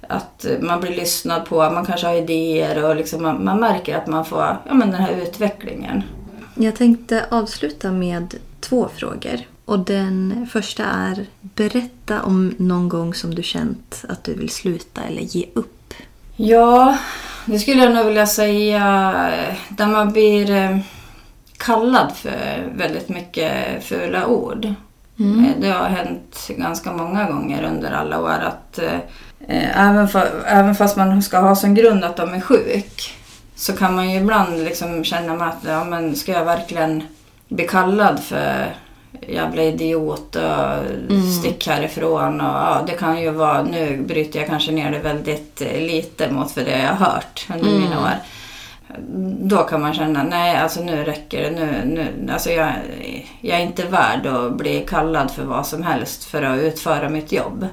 [0.08, 1.56] att man blir lyssnad på.
[1.56, 5.02] Man kanske har idéer och liksom man, man märker att man får ja, men den
[5.02, 6.04] här utvecklingen.
[6.56, 9.40] Jag tänkte avsluta med två frågor.
[9.66, 15.02] Och den första är berätta om någon gång som du känt att du vill sluta
[15.04, 15.94] eller ge upp.
[16.36, 16.98] Ja,
[17.46, 18.82] det skulle jag nog vilja säga
[19.70, 20.78] där man blir eh,
[21.58, 24.66] kallad för väldigt mycket fula ord.
[24.66, 24.74] Eh,
[25.62, 28.94] Det har hänt ganska många gånger under alla år att eh,
[29.48, 33.14] eh, även, fa- även fast man ska ha som grund att de är sjuk
[33.56, 37.04] så kan man ju ibland liksom känna att ja, men ska jag verkligen
[37.50, 38.76] bli kallad för
[39.28, 42.42] jävla idiot och stick härifrån.
[42.42, 46.52] Och, ja, det kan ju vara, nu bryter jag kanske ner det väldigt lite mot
[46.52, 48.14] för det jag har hört under mina år.
[49.42, 51.52] Då kan man känna, nej alltså nu räcker det.
[51.52, 52.74] Nu, nu, alltså jag,
[53.42, 57.32] jag är inte värd att bli kallad för vad som helst för att utföra mitt
[57.32, 57.68] jobb.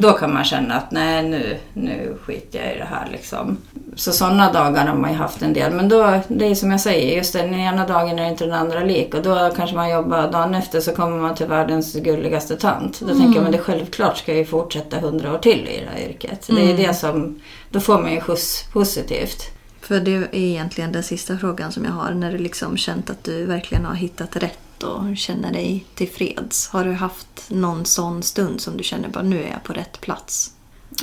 [0.00, 3.56] Då kan man känna att nej nu, nu skiter jag i det här liksom.
[3.96, 5.72] Så sådana dagar har man ju haft en del.
[5.72, 8.80] Men då, det är som jag säger, just den ena dagen är inte den andra
[8.80, 9.14] lik.
[9.14, 13.00] Och då kanske man jobbar, dagen efter så kommer man till världens gulligaste tant.
[13.00, 15.90] Då tänker jag, men det självklart ska jag ju fortsätta hundra år till i det
[16.00, 16.46] här yrket.
[16.46, 19.55] Det är det som, då får man ju skjuts positivt.
[19.86, 22.10] För det är egentligen den sista frågan som jag har.
[22.10, 26.68] När du liksom känt att du verkligen har hittat rätt och känner dig tillfreds.
[26.68, 30.00] Har du haft någon sån stund som du känner bara nu är jag på rätt
[30.00, 30.52] plats?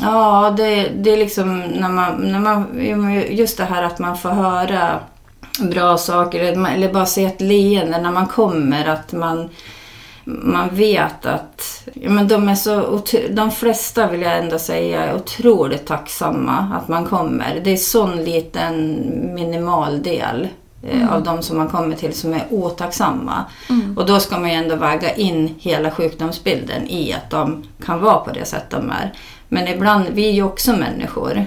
[0.01, 3.23] Ja, det, det är liksom när man, när man...
[3.29, 4.99] Just det här att man får höra
[5.59, 8.85] bra saker eller bara se ett leende när man kommer.
[8.85, 9.49] Att man,
[10.25, 15.15] man vet att ja, men de, är så, de flesta vill jag ändå säga är
[15.15, 17.61] otroligt tacksamma att man kommer.
[17.63, 19.01] Det är sån liten
[19.35, 20.47] minimal del
[20.83, 21.09] eh, mm.
[21.09, 23.45] av de som man kommer till som är otacksamma.
[23.69, 23.97] Mm.
[23.97, 28.17] Och då ska man ju ändå väga in hela sjukdomsbilden i att de kan vara
[28.17, 29.13] på det sätt de är.
[29.47, 31.45] Men ibland, vi är ju också människor.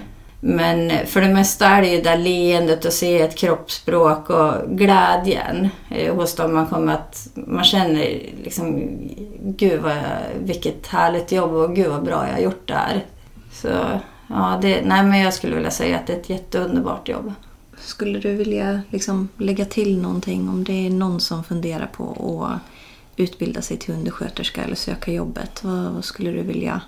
[0.49, 5.69] Men för det mesta är det ju det leendet och se ett kroppsspråk och glädjen
[5.91, 7.29] eh, hos dem man kommer att...
[7.35, 8.89] Man känner liksom,
[9.41, 9.97] gud vad,
[10.41, 13.05] vilket härligt jobb och gud vad bra jag har gjort där.
[13.53, 13.69] Så
[14.27, 17.33] ja, det, nej men jag skulle vilja säga att det är ett jätteunderbart jobb.
[17.79, 22.61] Skulle du vilja liksom lägga till någonting om det är någon som funderar på att
[23.17, 25.65] utbilda sig till undersköterska eller söka jobbet?
[25.65, 26.81] Vad, vad skulle du vilja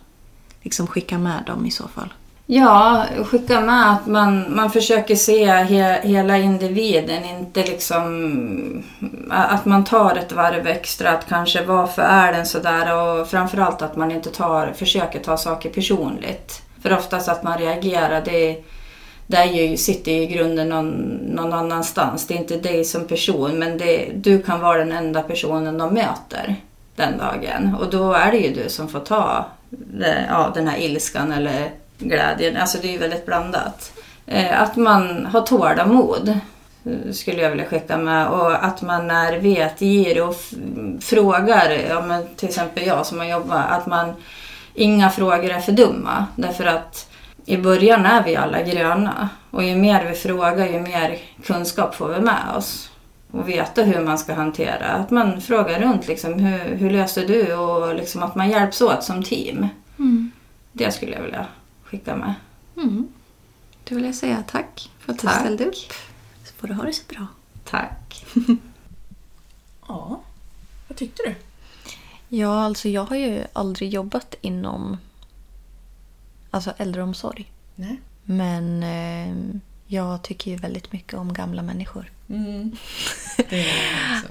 [0.62, 2.09] liksom skicka med dem i så fall?
[2.50, 8.84] Ja, skicka med att man, man försöker se he, hela individen, inte liksom
[9.30, 13.96] att man tar ett varv extra, att kanske varför är den sådär och framförallt att
[13.96, 16.62] man inte tar, försöker ta saker personligt.
[16.82, 18.64] För oftast att man reagerar, det,
[19.26, 20.90] det är ju, sitter i grunden någon,
[21.34, 22.26] någon annanstans.
[22.26, 25.94] Det är inte dig som person, men det, du kan vara den enda personen de
[25.94, 26.56] möter
[26.96, 27.76] den dagen.
[27.80, 31.70] Och då är det ju du som får ta det, ja, den här ilskan eller
[31.98, 32.56] glädjen.
[32.56, 33.92] Alltså det är väldigt blandat.
[34.26, 36.40] Eh, att man har tålamod
[37.12, 38.28] skulle jag vilja skicka med.
[38.28, 40.34] Och att man är vetgir och
[41.00, 44.14] frågar, ja, men till exempel jag som har jobbat, att man
[44.74, 46.26] inga frågor är för dumma.
[46.37, 47.11] Därför att
[47.46, 49.28] i början är vi alla gröna.
[49.50, 52.90] Och ju mer vi frågar, ju mer kunskap får vi med oss.
[53.30, 54.87] Och veta hur man ska hantera.
[54.87, 57.54] Att man frågar runt liksom, hur, hur löser du?
[57.54, 59.68] Och liksom att man hjälps åt som team.
[59.98, 60.30] Mm.
[60.72, 61.46] Det skulle jag vilja
[61.88, 62.35] skicka med.
[62.77, 63.09] Mm.
[63.85, 65.35] Då vill jag säga tack för att tack.
[65.35, 65.74] du ställde upp.
[66.44, 67.27] Så får du ha det så bra.
[67.64, 68.27] Tack.
[69.88, 70.20] ja,
[70.88, 71.35] vad tyckte du?
[72.37, 74.96] Ja, alltså jag har ju aldrig jobbat inom
[76.51, 77.53] alltså äldreomsorg.
[77.74, 78.01] Nej.
[78.24, 82.12] Men eh, jag tycker ju väldigt mycket om gamla människor.
[82.30, 82.76] Mm.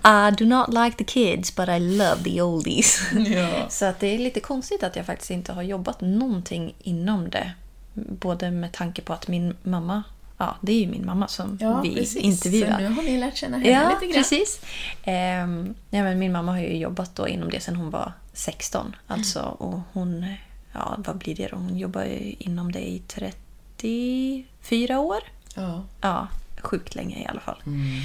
[0.04, 3.02] I do not like the kids but I love the oldies.
[3.28, 3.70] Ja.
[3.70, 7.52] Så att det är lite konstigt att jag faktiskt inte har jobbat någonting inom det.
[7.94, 10.04] Både med tanke på att min mamma
[10.38, 12.16] Ja, det är ju min mamma som ja, vi precis.
[12.16, 12.72] intervjuar.
[12.72, 14.24] Så nu har ni lärt känna henne ja, lite grann.
[14.24, 14.62] Precis.
[15.06, 18.96] Um, ja, men min mamma har ju jobbat då inom det sedan hon var 16.
[19.08, 20.26] Alltså, och hon,
[20.74, 21.58] ja, vad blir det då?
[21.58, 25.20] Hon jobbar ju inom det i 34 år.
[25.56, 25.84] Ja.
[26.02, 26.28] Ja,
[26.62, 27.62] sjukt länge i alla fall.
[27.66, 28.02] Mm.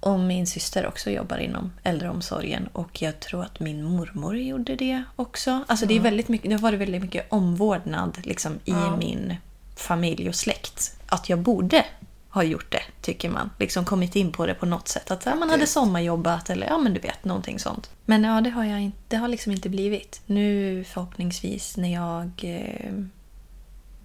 [0.00, 5.02] Och min syster också jobbar inom äldreomsorgen och jag tror att min mormor gjorde det
[5.16, 5.64] också.
[5.68, 8.96] Alltså det, är väldigt mycket, det har varit väldigt mycket omvårdnad liksom, i Ja.
[8.96, 9.36] min
[9.76, 10.96] familj och släkt.
[11.06, 11.84] Att jag borde
[12.30, 13.50] ha gjort det, tycker man.
[13.58, 15.10] Liksom kommit in på det på något sätt.
[15.10, 17.90] Att ja, man hade sommarjobbat eller ja, men du vet, någonting sånt.
[18.04, 20.20] Men ja, det har, jag inte, det har liksom inte blivit.
[20.26, 22.92] Nu förhoppningsvis när jag eh,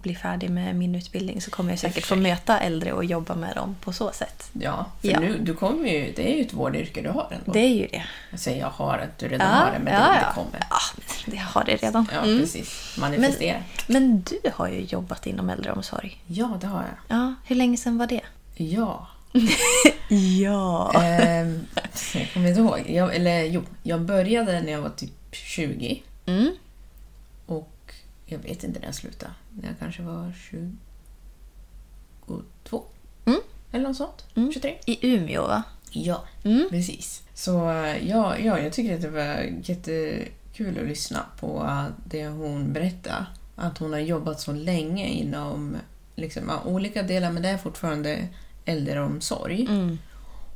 [0.06, 3.56] blir färdig med min utbildning så kommer jag säkert få möta äldre och jobba med
[3.56, 4.50] dem på så sätt.
[4.52, 5.20] Ja, för Ja.
[5.20, 7.52] Nu, du kommer ju, det är ju ett vårdyrke du har ändå.
[7.52, 8.04] Det är ju det.
[8.30, 10.66] Jag säger jag har, att du redan har det, men det, det kommer.
[10.70, 12.06] Ja, men det har det redan.
[12.12, 12.40] Ja, Mm.
[12.40, 12.96] precis.
[12.98, 13.62] Manifestera.
[13.86, 16.20] Men du har ju jobbat inom äldreomsorg.
[16.26, 17.18] Ja, det har jag.
[17.18, 18.20] Ja, hur länge sedan var det?
[18.56, 19.06] Ja.
[20.40, 20.92] Ja.
[21.02, 21.66] Ehm,
[22.14, 22.82] jag kommer inte ihåg.
[22.88, 26.02] Jag, eller jo, jag började när jag var typ 20.
[26.26, 26.50] Mm.
[28.26, 29.32] Jag vet inte när jag slutade.
[29.60, 30.32] När jag kanske var
[32.26, 32.82] 22.
[33.24, 33.40] Mm.
[33.72, 34.24] Eller något sånt.
[34.34, 34.52] Mm.
[34.52, 34.74] 23.
[34.86, 35.62] I Umeå, va?
[35.90, 36.66] Ja, Mm.
[36.70, 37.22] precis.
[37.34, 37.50] Så
[38.02, 41.70] ja, ja, jag tycker att det var jättekul att lyssna på
[42.06, 43.26] det hon berättade.
[43.56, 45.76] Att hon har jobbat så länge inom
[46.16, 48.28] liksom, olika delar, men det är fortfarande
[48.64, 49.66] äldreomsorg.
[49.70, 49.98] Mm.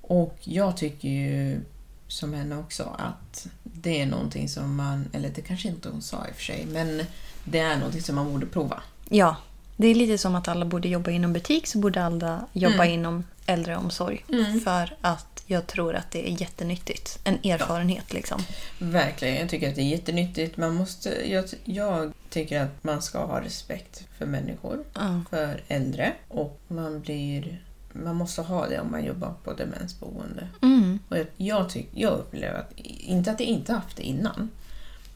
[0.03, 1.61] Och jag tycker ju
[2.09, 6.27] som henne också att det är någonting som man, eller det kanske inte hon sa
[6.27, 7.03] i och för sig, men
[7.45, 8.83] det är någonting som man borde prova.
[9.09, 9.37] Ja.
[9.77, 12.89] Det är lite som att alla borde jobba inom butik så borde alla jobba Mm.
[12.95, 14.25] inom äldreomsorg.
[14.33, 14.61] Mm.
[14.61, 17.19] För att jag tror att det är jättenyttigt.
[17.25, 18.41] En erfarenhet liksom.
[18.79, 20.57] Verkligen, jag tycker att det är jättenyttigt.
[20.57, 25.21] Man måste, jag, jag tycker att man ska ha respekt för människor, Ja.
[25.31, 30.49] för äldre och man blir man måste ha det om man jobbar på demensboende.
[30.63, 30.99] Mm.
[31.09, 34.51] Och jag, jag, tyck, jag upplever att, inte att jag inte haft det innan,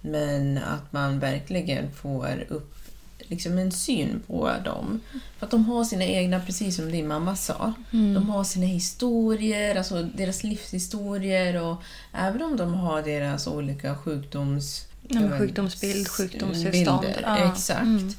[0.04, 2.74] men att man verkligen får upp
[3.18, 5.00] liksom en syn på dem.
[5.38, 8.14] För att de har sina egna, precis som din mamma sa, Mm.
[8.14, 14.86] de har sina historier, alltså deras livshistorier och även om de har deras olika sjukdoms...
[15.08, 17.06] Ja, sjukdomsbild, sjukdomstillstånd.
[17.22, 17.52] Ja.
[17.52, 17.82] Exakt.
[17.82, 18.12] Mm.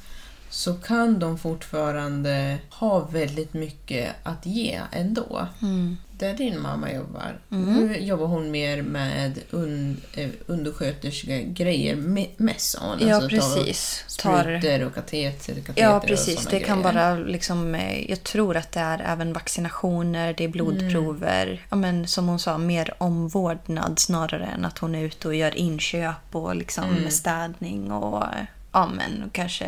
[0.50, 5.48] Så kan de fortfarande ha väldigt mycket att ge ändå.
[5.62, 5.96] Mm.
[6.18, 7.74] Där din mamma jobbar, Mm.
[7.74, 12.98] nu jobbar hon mer med un, eh, undersköterskegrejer hon.
[13.08, 14.04] Ja, Alltså, precis.
[14.06, 16.38] Sprutor och kateter, kateter Ja, och precis.
[16.38, 16.94] såna Det kan grejer.
[16.94, 21.66] vara liksom, eh, jag tror att det är även vaccinationer, det är blodprover.
[21.70, 25.56] Ja, men som hon sa, mer omvårdnad snarare än att hon är ute och gör
[25.56, 27.10] inköp och liksom Mm.
[27.10, 28.24] städning och,
[28.72, 29.66] ja, men, och kanske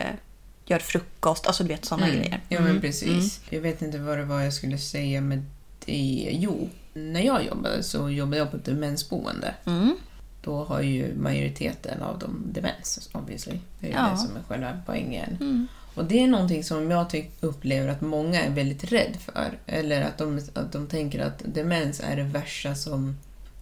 [0.71, 1.47] gör frukost.
[1.47, 2.19] Alltså du vet sådana Mm.
[2.19, 2.41] grejer.
[2.49, 3.41] Ja, men precis.
[3.51, 5.43] Jag vet inte vad det var jag skulle säga med
[5.87, 6.29] det.
[6.33, 9.55] Jo, när jag jobbade så jobbade jag på ett demensboende.
[9.67, 9.97] Mm.
[10.43, 13.59] Då har ju majoriteten av dem demens, obviously.
[13.81, 14.11] Det är ju Ja.
[14.11, 15.37] det som är själva poängen.
[15.41, 15.67] Mm.
[15.95, 19.59] Och det är någonting som jag tyck, upplever att många är väldigt rädd för.
[19.67, 23.17] Eller att de, att de tänker att demens är det värsta som,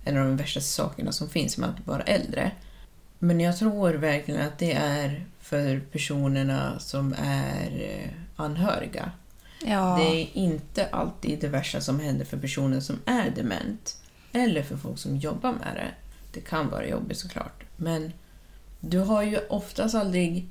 [0.05, 2.51] en av de värsta sakerna som finns med att vara äldre.
[3.19, 9.11] Men jag tror verkligen att det är för personerna som är eh, anhöriga.
[9.65, 9.97] Ja.
[9.99, 13.97] Det är inte alltid det värsta som händer för personer som är dement.
[14.33, 15.91] Eller för folk som jobbar med det.
[16.33, 17.65] Det kan vara jobbigt såklart.
[17.77, 18.13] Men
[18.81, 20.49] du har ju oftast aldrig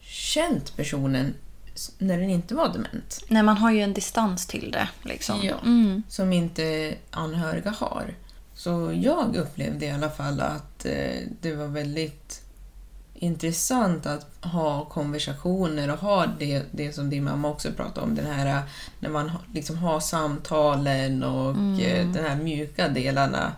[0.00, 1.34] känt personen
[1.98, 3.24] när den inte var dement.
[3.28, 4.88] Nej, man har ju en distans till det.
[5.02, 5.40] Liksom.
[5.42, 5.58] Ja.
[5.64, 6.02] Mm.
[6.08, 8.14] Som inte anhöriga har.
[8.66, 12.42] Så jag upplevde i alla fall att eh, det var väldigt
[13.14, 18.26] intressant att ha konversationer och ha det, det som din mamma också pratade om, den
[18.26, 18.62] här eh,
[19.00, 21.80] när man liksom har samtalen och Mm.
[21.80, 23.52] eh, de här mjuka delarna.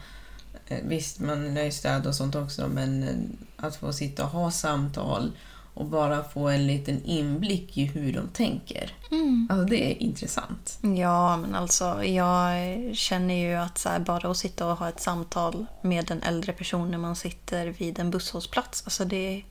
[0.82, 3.18] Visst, man är ju städ och sånt också, men
[3.56, 5.32] att få sitta och ha samtal
[5.78, 8.92] och bara få en liten inblick i hur de tänker.
[9.10, 9.48] Mm.
[9.50, 10.78] Alltså det är intressant.
[10.82, 12.56] Ja, men alltså jag
[12.96, 16.90] känner ju att här, bara att sitta och ha ett samtal med en äldre person
[16.90, 18.82] när man sitter vid en busshållplats.
[18.84, 19.44] Alltså det...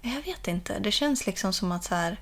[0.00, 0.78] Jag vet inte.
[0.78, 2.16] Det känns liksom som att så här,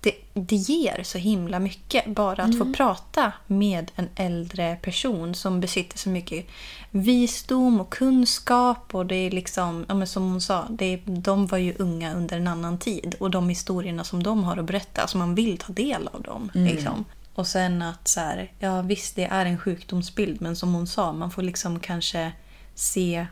[0.00, 5.60] det, det ger så himla mycket bara att få prata med en äldre person som
[5.60, 6.46] besitter så mycket
[6.90, 8.94] visdom och kunskap.
[8.94, 12.36] Och det är liksom, ja, som hon sa, det är, de var ju unga under
[12.36, 13.14] en annan tid.
[13.20, 16.50] Och de historierna som de har att berätta, alltså man vill ta del av dem.
[16.54, 17.04] Liksom.
[17.34, 21.12] Och sen att så här, ja visst det är en sjukdomsbild men som hon sa,
[21.12, 22.32] man får liksom kanske
[22.74, 23.26] se,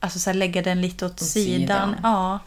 [0.00, 1.60] alltså så här, lägga den lite åt, Åt sidan.
[1.60, 1.96] sidan.
[2.02, 2.38] Ja.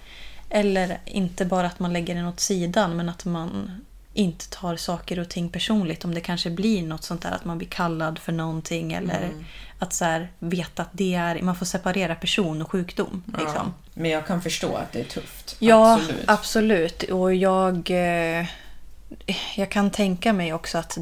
[0.49, 3.81] Eller inte bara att man lägger den åt sidan men att man
[4.13, 6.05] inte tar saker och ting personligt.
[6.05, 9.45] Om det kanske blir något sånt där att man blir kallad för någonting eller Mm.
[9.79, 13.23] att så här, veta att det är, man får separera person och sjukdom.
[13.25, 13.53] Liksom.
[13.55, 15.55] Ja, men jag kan förstå att det är tufft.
[15.59, 16.23] Ja, Absolut.
[16.27, 17.03] absolut.
[17.03, 18.45] Och jag, eh,
[19.55, 20.97] jag kan tänka mig också att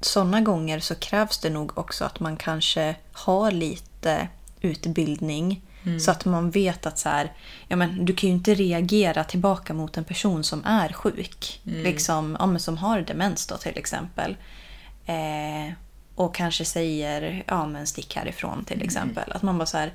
[0.00, 4.28] sådana gånger så krävs det nog också att man kanske har lite
[4.60, 5.62] utbildning.
[5.86, 6.00] Mm.
[6.00, 7.32] Så att man vet att så här,
[7.68, 11.60] ja, men, du kan ju inte reagera tillbaka mot en person som är sjuk.
[11.66, 11.82] Mm.
[11.82, 14.36] Liksom, ja, men, som har demens då till exempel.
[15.06, 15.72] Eh,
[16.14, 18.64] och kanske säger ja, men stick härifrån Mm.
[18.64, 19.32] till exempel.
[19.32, 19.92] Att man bara så här,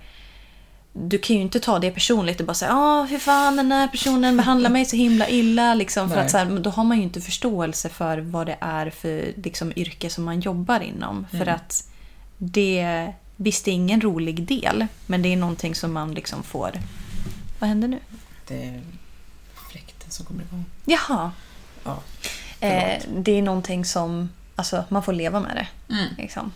[0.93, 3.87] du kan ju inte ta det personligt och bara säga ja hur fan den här
[3.87, 5.73] personen behandlar mig så himla illa.
[5.73, 6.25] Liksom, för Nej.
[6.25, 9.73] att så här, då har man ju inte förståelse för vad det är för liksom,
[9.75, 11.27] yrke som man jobbar inom.
[11.31, 11.55] För Mm.
[11.55, 11.87] att
[12.37, 16.71] det, visst det är ingen rolig del, men det är någonting som man liksom får...
[17.59, 17.99] Vad händer nu?
[18.47, 18.81] Det är
[19.71, 20.65] fläkten som kommer igång.
[20.85, 21.31] Jaha.
[21.83, 21.99] Ja,
[22.63, 25.93] Eh, det är någonting som alltså, man får leva med det.
[25.93, 26.05] Mm.
[26.17, 26.51] Liksom.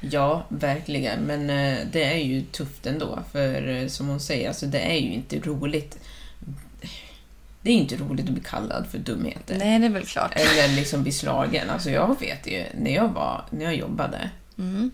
[0.00, 1.20] Ja, verkligen.
[1.20, 3.18] Men eh, det är ju tufft ändå.
[3.32, 5.98] För eh, som hon säger, alltså, det är ju inte roligt.
[7.62, 9.58] Det är inte roligt att bli kallad för dumheter.
[9.58, 10.32] Nej, det är väl klart.
[10.34, 11.70] Eller liksom bli slagen.
[11.70, 14.90] Alltså jag vet ju, när jag, var, när jag jobbade, Mm.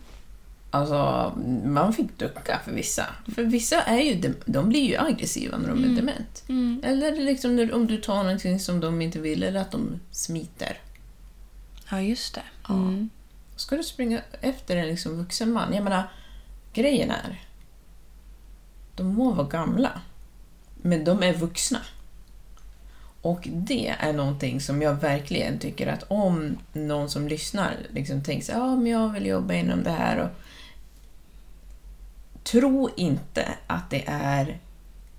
[0.75, 1.33] Alltså
[1.65, 3.07] man fick ducka för vissa.
[3.35, 5.97] För vissa är ju, de blir ju aggressiva när de är Mm.
[5.97, 6.45] dement.
[6.49, 6.81] Mm.
[6.85, 10.79] Eller liksom när, om du tar någonting som de inte vill, eller att de smiter.
[11.91, 12.43] Ja, just det.
[12.68, 12.75] Ja.
[12.75, 13.11] Mm.
[13.57, 15.75] Ska du springa efter en liksom vuxen man?
[15.75, 16.03] Jag menar,
[16.72, 17.43] grejen är...
[18.97, 20.01] De må vara gamla,
[20.83, 21.81] men de är vuxna.
[23.22, 28.53] Och det är någonting som jag verkligen tycker att om någon som lyssnar liksom tänker
[28.53, 30.18] ja men jag vill jobba inom det här.
[30.18, 30.29] Och...
[32.45, 34.59] Tro inte att det är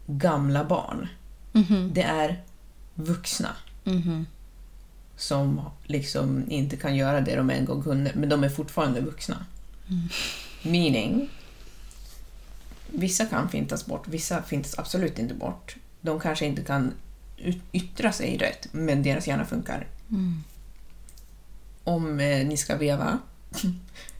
[0.07, 1.07] gamla barn.
[1.51, 1.91] Mhm.
[1.93, 2.43] Det är
[2.95, 3.49] vuxna
[3.83, 4.25] Mhm.
[5.17, 9.45] som liksom inte kan göra det de en gång kunde, men de är fortfarande vuxna.
[10.63, 11.29] Meaning,
[12.87, 15.75] vissa kan fintas bort, vissa fintas absolut inte bort.
[16.01, 16.93] De kanske inte kan
[17.71, 19.87] yttra sig rätt, men deras hjärna funkar.
[20.09, 20.43] Mm.
[21.83, 23.19] Om eh, ni ska veva,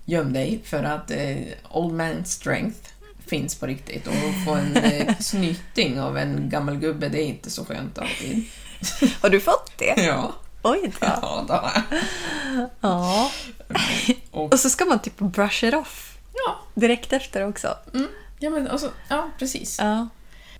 [0.06, 1.38] göm dig för att eh,
[1.72, 2.89] old man strength
[3.30, 4.14] finns på riktigt och
[4.46, 8.46] få en eh, snyting av en gammal gubbe, det är inte så skönt alltid.
[9.22, 9.94] Har du fått det?
[10.06, 11.08] Ja, Oj då.
[11.22, 11.70] ja, då.
[12.82, 13.32] Ja.
[14.32, 17.78] Och, Och så ska man typ brush it off ja, direkt efter också.
[17.94, 18.08] mm,
[18.40, 19.78] ja, men alltså, ja, precis.
[19.80, 20.08] Ja.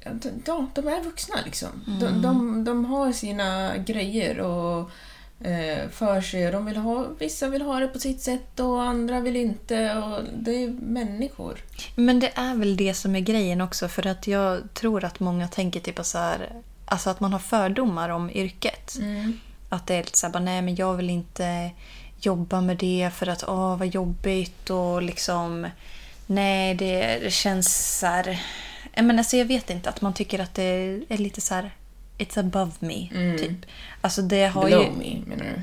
[0.04, 1.70] De, de, de är vuxna liksom.
[2.00, 4.92] De, de, de har sina grejer och
[5.92, 6.52] för sig.
[6.52, 9.96] De vill ha, vissa vill ha det på sitt sätt och andra vill inte.
[9.96, 11.60] Och det är människor.
[11.96, 15.48] Men det är väl det som är grejen också för att jag tror att många
[15.48, 16.50] tänker typ så här,
[16.86, 18.94] alltså att man har fördomar om yrket.
[19.70, 21.72] Att det är lite så här, bara, nej men jag vill inte
[22.20, 25.68] jobba med det för att åh vad jobbigt och liksom
[26.28, 28.42] nej det, det känns så här,
[28.94, 30.64] jag, men alltså, jag vet inte att man tycker att det
[31.10, 31.72] är lite så här
[32.18, 33.38] it's above me Mm.
[33.38, 33.66] typ.
[34.02, 34.92] Alltså det har Below ju...
[34.92, 35.62] me menar du?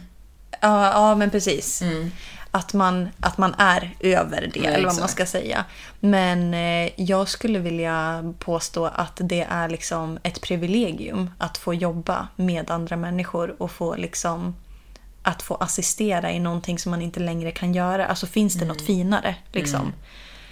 [0.61, 1.83] Ja, ja men precis.
[1.83, 2.11] Mm.
[2.51, 5.65] Att man, att man är över det, Ja, eller vad man ska säga.
[6.01, 12.29] Men eh, jag skulle vilja påstå att det är liksom ett privilegium att få jobba
[12.37, 14.57] med andra människor och få liksom
[15.23, 18.07] att få assistera i någonting som man inte längre kan göra.
[18.07, 19.35] Alltså finns det något finare?
[19.53, 19.93] Liksom.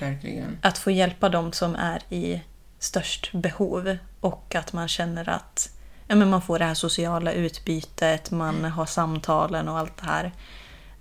[0.00, 0.56] Mm.
[0.62, 2.40] Att få hjälpa dem som är i
[2.78, 5.70] störst behov och att man känner att
[6.10, 10.32] ja, men man får det här sociala utbytet, man har samtalen och allt det här.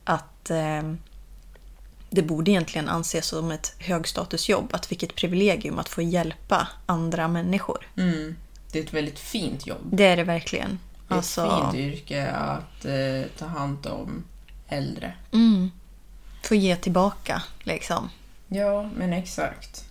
[0.04, 0.94] Att eh,
[2.10, 4.70] det borde egentligen anses som ett högstatusjobb.
[4.74, 7.88] Att vilket privilegium att få hjälpa andra människor.
[7.98, 8.36] Mm.
[8.72, 9.82] Det är ett väldigt fint jobb.
[9.92, 10.80] Det är det verkligen.
[11.08, 14.24] Det är Alltså, ett fint yrke att eh, ta hand om
[14.68, 15.14] äldre.
[15.32, 15.72] mm,
[16.44, 18.10] få ge tillbaka liksom.
[18.48, 19.86] Ja, men exakt.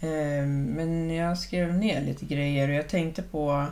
[0.00, 3.66] Ehm, Men jag skrev ner lite grejer och jag tänkte på...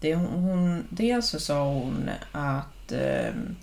[0.00, 3.56] Det hon, dels så sa hon att, ehm,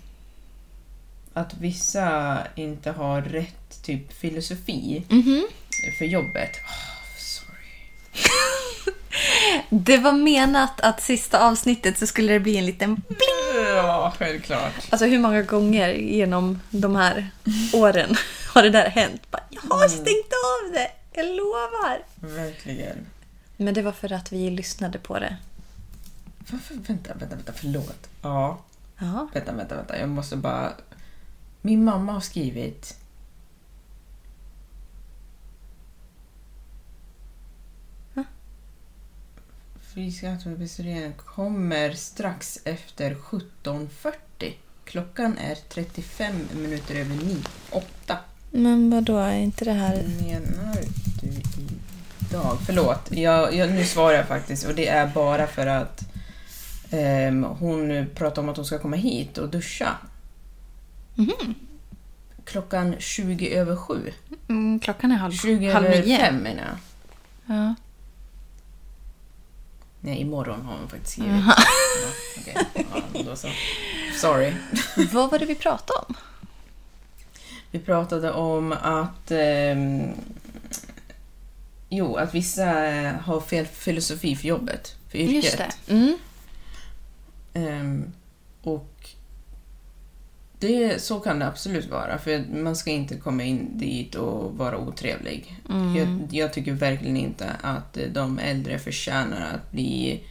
[1.32, 5.46] att vissa inte har rätt typ filosofi Mhm.
[5.98, 6.50] för jobbet.
[6.56, 8.24] Oh, sorry.
[9.70, 13.02] Det var menat att sista avsnittet så skulle det bli en liten
[13.66, 14.72] Ja, självklart.
[14.90, 17.30] Alltså hur många gånger genom de här
[17.72, 18.16] åren
[18.54, 19.30] har det där hänt?
[19.30, 21.98] Bara, jag har stängt av det, jag lovar.
[22.16, 23.06] Verkligen.
[23.56, 25.36] Men det var för att vi lyssnade på det.
[26.50, 26.74] Varför?
[26.74, 28.08] Vänta, vänta, vänta, förlåt.
[28.22, 28.58] Ja,
[28.98, 29.28] Ja.
[29.34, 29.98] vänta, vänta, vänta.
[29.98, 30.72] Jag måste bara...
[31.62, 32.96] Min mamma har skrivit...
[38.14, 38.24] Va?
[39.94, 44.52] Friskattebevisningen kommer strax efter 17.40.
[44.84, 47.36] Klockan är 35 minuter över 9.
[47.70, 48.18] 8.
[48.50, 50.02] Men vadå, är inte det här...
[50.22, 50.76] Menar
[51.20, 51.28] du
[52.30, 52.58] idag?
[52.66, 56.00] Förlåt, jag, jag, nu svarar jag faktiskt och det är bara för att
[57.58, 59.96] hon pratar om att hon ska komma hit och duscha.
[61.14, 61.54] Mhm.
[62.44, 64.12] Klockan 20 över 7.
[64.48, 66.18] Mm, klockan är halv, 20 halv över nio.
[66.18, 66.76] 5 menar jag.
[67.56, 67.74] Ja.
[70.00, 71.32] Nej, imorgon har hon faktiskt skrivit.
[71.46, 71.56] Ja,
[72.38, 72.56] okej.
[73.14, 73.48] ja, då så.
[74.20, 74.52] Sorry.
[75.12, 76.14] Vad var det vi pratade om?
[77.70, 79.30] Vi pratade om att...
[79.30, 80.08] ehm,
[81.88, 85.44] jo, att vissa eh, har fel filosofi för jobbet, för yrket.
[85.44, 85.92] Just det.
[85.92, 86.18] Mm.
[87.54, 88.12] Ehm,
[88.62, 89.08] och
[90.58, 94.78] det, så kan det absolut vara, för man ska inte komma in dit och vara
[94.78, 95.60] otrevlig.
[95.70, 95.96] Mm.
[95.96, 100.24] Jag, jag tycker verkligen inte att de äldre förtjänar att bli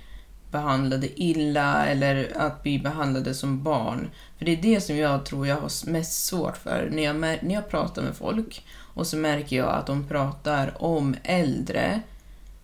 [0.52, 4.10] behandlade illa eller att bli behandlade som barn.
[4.38, 7.54] För det är det som jag tror jag har mest svårt för när jag, när
[7.54, 12.02] jag pratar med folk och så märker jag att de pratar om äldre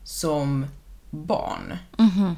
[0.04, 0.66] som
[1.10, 2.36] barn Mhm.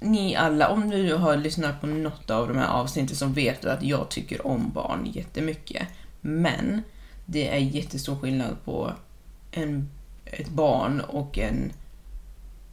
[0.00, 3.70] Ni alla, om du har lyssnat på något av de här avsnitten så vet du
[3.70, 5.88] att jag tycker om barn jättemycket.
[6.20, 6.82] Men
[7.26, 8.92] det är jättestor skillnad på
[9.50, 9.90] en,
[10.24, 11.72] ett barn och en,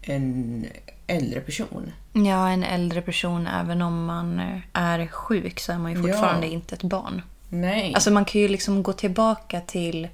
[0.01, 0.65] en
[1.07, 1.91] äldre person.
[2.13, 6.03] Ja, en äldre person, även om man är sjuk så är man ju Ja.
[6.03, 7.21] fortfarande inte ett barn.
[7.49, 7.93] Nej.
[7.93, 10.07] Alltså man kan ju liksom gå tillbaka till...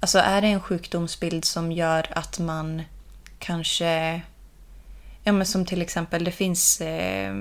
[0.00, 2.82] Alltså är det en sjukdomsbild som gör att man
[3.38, 4.20] kanske...
[5.24, 7.34] Ja men som till exempel, det finns eh,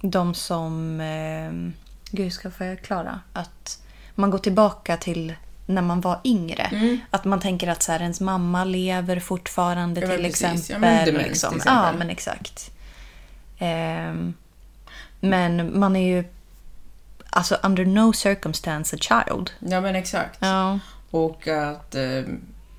[0.00, 1.00] de som...
[1.00, 1.52] Eh,
[2.10, 3.20] gud, hur ska jag förklara?
[3.32, 3.82] Att
[4.14, 5.34] man går tillbaka till
[5.66, 6.62] när man var yngre.
[6.62, 6.98] Mm.
[7.10, 10.44] Att man tänker att så här, ens mamma lever fortfarande till precis.
[10.44, 10.64] exempel.
[10.68, 11.50] Ja, men demens, liksom.
[11.50, 11.84] till exempel.
[11.84, 12.70] Ja, men exakt.
[13.58, 14.34] Ehm,
[15.20, 16.24] men man är ju
[17.30, 19.50] alltså under no circumstance a child.
[19.58, 20.38] Ja men exakt.
[20.40, 20.78] Ja.
[21.10, 22.22] Och att eh,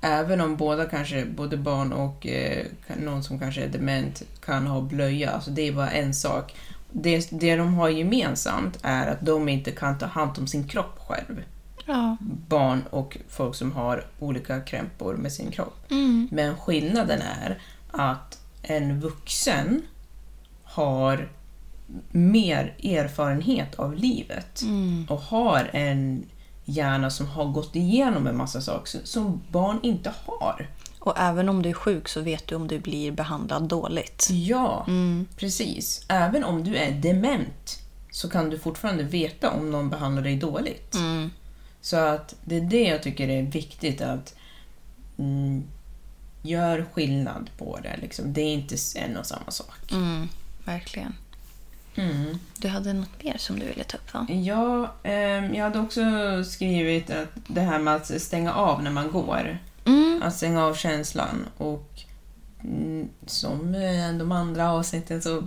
[0.00, 4.80] även om båda kanske, både barn och eh, någon som kanske är dement kan ha
[4.80, 6.54] blöja, alltså det är bara en sak.
[6.92, 10.98] Det, det de har gemensamt är att de inte kan ta hand om sin kropp
[11.08, 11.42] själv.
[11.86, 12.16] Ja.
[12.48, 15.90] Barn och folk som har olika krämpor med sin kropp.
[15.90, 16.28] Mm.
[16.32, 17.58] Men skillnaden är
[17.90, 19.82] att en vuxen
[20.62, 21.28] har
[22.10, 25.06] mer erfarenhet av livet Mm.
[25.08, 26.24] och har en
[26.70, 30.68] hjärna som har gått igenom en massa saker som barn inte har.
[30.98, 34.28] Och även om du är sjuk så vet du om du blir behandlad dåligt.
[34.30, 35.26] Ja, Mm.
[35.36, 36.04] precis.
[36.08, 37.78] Även om du är dement
[38.10, 40.94] så kan du fortfarande veta om någon behandlar dig dåligt.
[40.94, 41.30] Mm.
[41.80, 44.34] Så att det är det jag tycker är viktigt att
[45.18, 45.64] mm,
[46.42, 47.96] gör skillnad på det.
[48.02, 48.32] Liksom.
[48.32, 49.92] Det är inte en och samma sak.
[49.92, 50.28] Mm.
[50.64, 51.14] Verkligen.
[51.94, 52.38] Mm.
[52.58, 54.26] Du hade något mer som du ville ta upp va?
[54.30, 56.00] Ja, ehm, jag hade också
[56.44, 59.58] skrivit att det här med att stänga av när man går.
[59.84, 60.22] Mm.
[60.24, 61.46] Att stänga av känslan.
[61.56, 61.90] Och
[62.64, 65.42] mm, som eh, de andra avsnitten så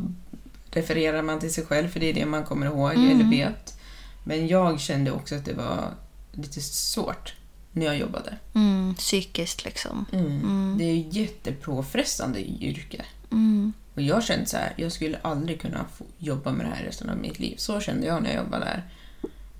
[0.72, 3.10] refererar man till sig själv för det är det man kommer ihåg Mm.
[3.12, 3.80] eller vet.
[4.24, 5.94] Men jag kände också att det var
[6.32, 7.34] lite svårt
[7.72, 8.38] när jag jobbade.
[8.56, 8.96] Mm.
[8.96, 10.06] Psykiskt liksom.
[10.14, 10.76] Mm.
[10.78, 13.06] Det är ju jättepåfrestande yrke.
[13.34, 13.74] Mm.
[13.94, 15.86] Och jag kände så här, jag skulle aldrig kunna
[16.18, 17.56] jobba med det här resten av mitt liv.
[17.58, 18.84] Så kände jag när jag jobbade där.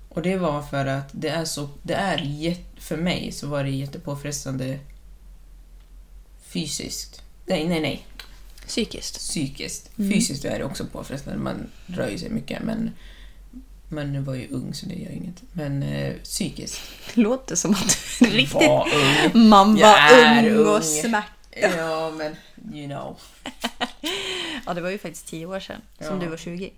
[0.08, 3.70] Och det var för att det är så, det är för mig så var det
[3.70, 4.78] jättepåfrestande
[6.46, 7.22] fysiskt.
[7.46, 8.06] Nej, nej, nej.
[8.66, 9.18] Psykiskt.
[9.18, 9.98] Psykiskt.
[9.98, 10.12] Mm.
[10.12, 12.90] Fysiskt är det också påfrestande, man rör ju sig mycket men
[13.88, 15.42] man var ju ung så det gör inget.
[15.52, 16.80] Men eh, psykiskt.
[17.14, 18.54] Låter som att du riktigt...
[18.54, 18.88] Var
[19.34, 19.48] ung.
[19.48, 20.82] Man var är ung och ung.
[20.82, 21.33] smärta.
[21.56, 22.36] Ja, men
[22.74, 23.18] you know.
[24.66, 26.24] Ja, det var ju faktiskt tio år sedan som Ja.
[26.24, 26.72] du var 20.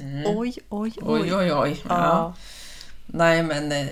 [0.00, 0.24] Mm.
[0.26, 1.20] Oj, oj, oj.
[1.22, 1.82] Oj, oj, oj.
[1.88, 1.94] Ja.
[1.94, 2.34] Ja.
[3.06, 3.86] Nej, men eh,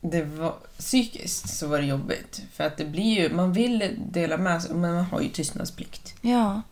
[0.00, 2.42] det var, psykiskt så var det jobbigt.
[2.52, 6.14] För att det blir ju, man vill dela med sig, men man har ju tystnadsplikt.
[6.20, 6.62] Ja.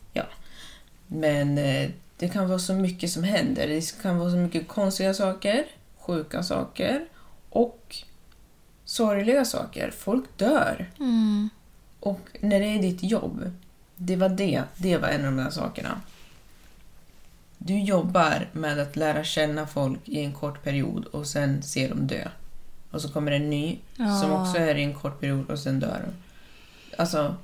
[1.06, 3.66] Men eh, det kan vara så mycket som händer.
[3.68, 5.64] Det kan vara så mycket konstiga saker,
[5.98, 7.04] sjuka saker
[7.50, 7.96] och
[8.84, 9.90] sorgliga saker.
[9.90, 10.90] Folk dör.
[11.00, 11.50] Mm.
[12.04, 13.50] Och när det är ditt jobb,
[13.96, 16.00] det var det, det var en av de där sakerna.
[17.58, 22.06] Du jobbar med att lära känna folk i en kort period och sen se dem
[22.06, 22.28] dö.
[22.90, 24.20] Och så kommer en ny Ja.
[24.20, 26.12] som också är i en kort period och sen dör de.
[27.02, 27.36] Alltså,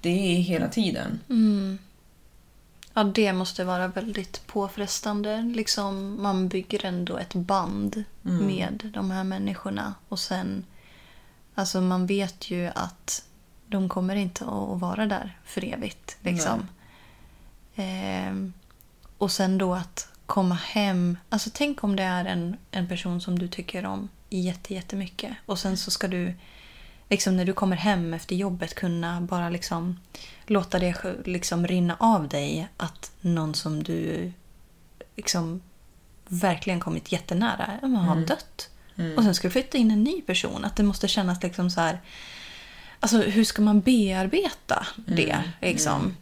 [0.00, 1.20] det är hela tiden.
[1.28, 1.78] Mm.
[2.94, 5.42] Ja, det måste vara väldigt påfrestande.
[5.42, 8.46] Liksom, man bygger ändå ett band Mm.
[8.46, 9.94] med de här människorna.
[10.08, 10.64] Och sen,
[11.54, 13.24] alltså man vet ju att
[13.68, 16.16] de kommer inte att vara där för evigt.
[16.20, 16.68] Liksom.
[17.76, 18.52] Ehm,
[19.18, 21.18] och sen då att komma hem.
[21.28, 25.36] Alltså tänk om det är en, en person som du tycker om jätte, jättemycket.
[25.46, 26.34] Och sen så ska du,
[27.08, 30.00] liksom när du kommer hem efter jobbet, kunna bara liksom
[30.46, 30.94] låta det
[31.24, 34.32] liksom rinna av dig att någon som du
[35.16, 35.62] liksom
[36.28, 38.26] verkligen kommit jättenära har Mm.
[38.26, 38.70] dött.
[38.96, 39.16] Mm.
[39.16, 40.64] Och sen ska du flytta in en ny person.
[40.64, 42.00] Att det måste kännas liksom så här...
[43.00, 45.30] Alltså hur ska man bearbeta det?
[45.30, 46.16] Mm, Liksom?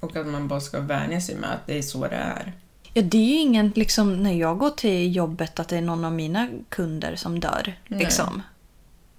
[0.00, 2.52] Och att man bara ska vänja sig med att det är så det är.
[2.94, 6.04] Ja, det är ju ingen, liksom, när jag går till jobbet, att det är någon
[6.04, 7.74] av mina kunder som dör.
[7.86, 8.00] Nej.
[8.00, 8.42] Liksom.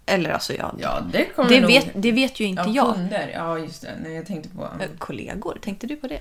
[0.05, 1.71] Eller alltså, jag, Ja, det kommer det, nog...
[1.71, 2.95] vet, det vet ju inte ja, jag.
[2.95, 3.31] kunder.
[3.33, 3.89] Ja, just det.
[4.03, 4.63] Nej, jag tänkte på...
[4.63, 6.19] Eh, Kollegor, tänkte du på det?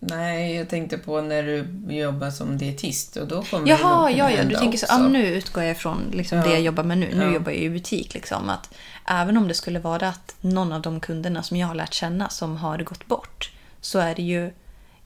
[0.00, 4.10] Nej, jag tänkte på när du jobbar som dietist och då kommer det Jaha, kunna
[4.18, 4.86] ja, ja, du tänker så.
[4.88, 6.44] Ja, nu utgår jag ifrån liksom Ja.
[6.44, 7.10] det jag jobbar med nu.
[7.14, 7.32] Nu Ja.
[7.32, 8.14] jobbar jag i butik.
[8.14, 8.74] Liksom, att
[9.08, 12.28] även om det skulle vara att någon av de kunderna som jag har lärt känna
[12.28, 14.52] som har gått bort, så är det ju...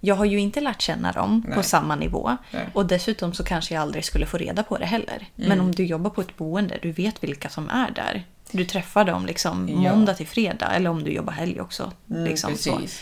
[0.02, 1.64] Jag har ju inte lärt känna dem på Nej.
[1.64, 2.36] samma nivå.
[2.50, 2.66] Nej.
[2.74, 5.26] Och dessutom så kanske jag aldrig skulle få reda på det heller.
[5.36, 5.60] Men Mm.
[5.64, 8.24] om du jobbar på ett boende, du vet vilka som är där.
[8.50, 11.92] Du träffar dem liksom måndag till fredag, eller om du jobbar helg också.
[12.10, 12.94] Mm, liksom precis.
[12.94, 13.00] Så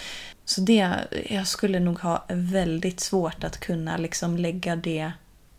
[0.57, 0.95] det,
[1.31, 5.13] jag skulle nog ha väldigt svårt att kunna liksom lägga det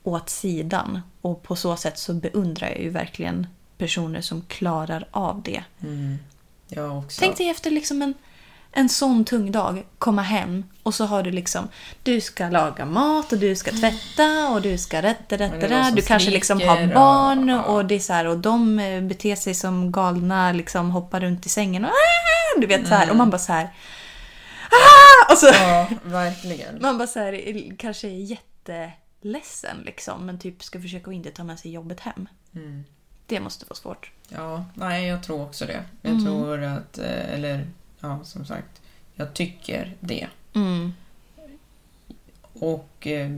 [0.04, 1.02] åt sidan.
[1.22, 5.64] Och på så sätt så beundrar jag ju verkligen personer som klarar av det.
[5.84, 6.18] Mm.
[6.68, 7.20] Jag också.
[7.20, 8.14] Tänk dig efter liksom en,
[8.72, 11.68] en sån tung dag, komma hem och så har du liksom
[12.04, 15.84] Du ska laga mat och du ska tvätta och du ska rätta där.
[15.84, 17.64] som Du kanske liksom har och- barn ja.
[17.64, 21.46] och det är så här, och de eh, beter sig som galna, liksom hoppar runt
[21.46, 23.70] i sängen och "Ah!" du vet så här och man bara så här
[25.28, 26.82] "Ah!" och så Ja, verkligen.
[26.82, 31.44] man bara så här, kanske är jätteledsen liksom men typ ska försöka att inte ta
[31.44, 32.28] med sig jobbet hem.
[32.56, 32.84] Mm.
[33.26, 34.12] Det måste vara svårt.
[34.30, 35.84] Ja, nej, jag tror också det.
[36.02, 36.26] Jag Mm.
[36.26, 37.68] tror att, eh, eller
[38.00, 38.82] ja, som sagt,
[39.14, 40.28] jag tycker det.
[40.56, 40.94] Mm.
[42.54, 43.38] Och eh,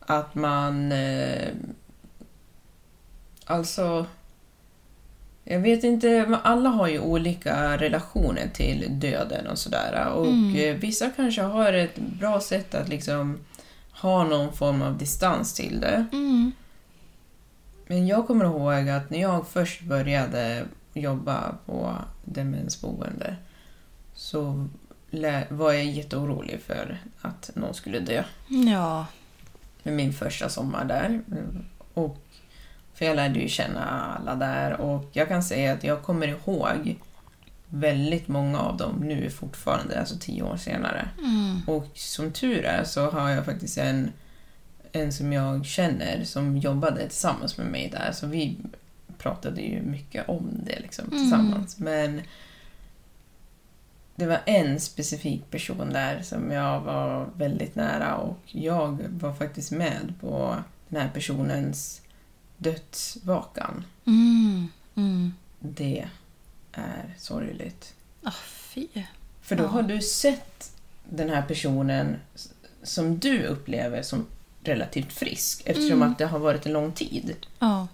[0.00, 0.92] att man...
[0.92, 1.48] Eh,
[3.44, 4.06] alltså...
[5.52, 10.08] Jag vet inte, alla har ju olika relationer till döden och sådär.
[10.14, 10.56] Och Mm.
[10.56, 13.38] eh, vissa kanske har ett bra sätt att liksom
[13.92, 16.06] ha någon form av distans till det.
[16.12, 16.52] Mm.
[17.86, 21.94] Men jag kommer ihåg att när jag först började jobba på
[22.24, 23.36] demensboende
[24.14, 24.68] så
[25.48, 28.22] var jag jätteorolig för att någon skulle dö.
[28.48, 29.06] Ja.
[29.82, 31.20] med min första sommar där.
[31.94, 32.21] Och,
[32.94, 33.84] för jag lärde ju känna
[34.18, 36.96] alla där och jag kan säga att jag kommer ihåg
[37.68, 41.08] väldigt många av dem nu fortfarande, alltså tio år senare.
[41.18, 41.60] Mm.
[41.66, 44.12] Och som tur är så har jag faktiskt en,
[44.92, 48.56] en som jag känner som jobbade tillsammans med mig där, så vi
[49.18, 51.18] pratade ju mycket om det liksom, Mm.
[51.18, 51.78] tillsammans.
[51.78, 52.22] Men
[54.14, 59.70] det var en specifik person där som jag var väldigt nära och jag var faktiskt
[59.70, 60.56] med på
[60.88, 62.01] den här personens
[62.62, 63.84] dödsvakan.
[64.06, 64.68] Mm.
[64.96, 65.34] Mm.
[65.58, 66.04] Det
[66.72, 67.94] är sorgligt.
[68.22, 68.86] Ah, fy.
[69.42, 69.68] För då Ja.
[69.68, 70.70] har du sett
[71.10, 72.16] den här personen
[72.82, 74.26] som du upplever som
[74.64, 76.10] relativt frisk eftersom Mm.
[76.12, 77.34] att det har varit en lång tid.
[77.58, 77.88] Ja.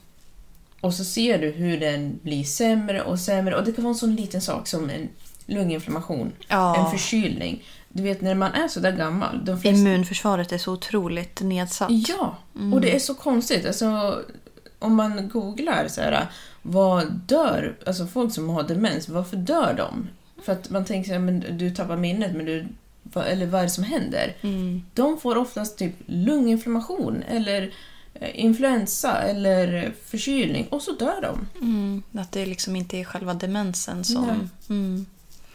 [0.80, 3.98] Och så ser du hur den blir sämre och sämre och det kan vara en
[3.98, 5.08] sån liten sak som en
[5.46, 6.76] lunginflammation, ja.
[6.84, 7.62] en förkylning.
[7.88, 9.78] Du vet när man är så där gammal, de flesta...
[9.80, 11.88] Immunförsvaret är så otroligt nedsatt.
[12.08, 12.72] Ja, Mm.
[12.72, 13.66] och det är så konstigt.
[13.66, 14.20] Alltså,
[14.78, 16.26] om man googlar så här,
[16.62, 20.08] vad dör, alltså folk som har demens, varför dör de?
[20.42, 22.66] För att man tänker här, men du tappar minnet, men du,
[23.14, 24.36] eller vad är det som händer?
[24.40, 24.82] Mm.
[24.94, 27.72] De får oftast typ lunginflammation eller
[28.14, 31.48] eh, influensa eller förkylning och så dör de.
[31.60, 32.02] Mm.
[32.12, 34.50] Att det liksom inte är själva demensen som...
[34.68, 35.06] Mm.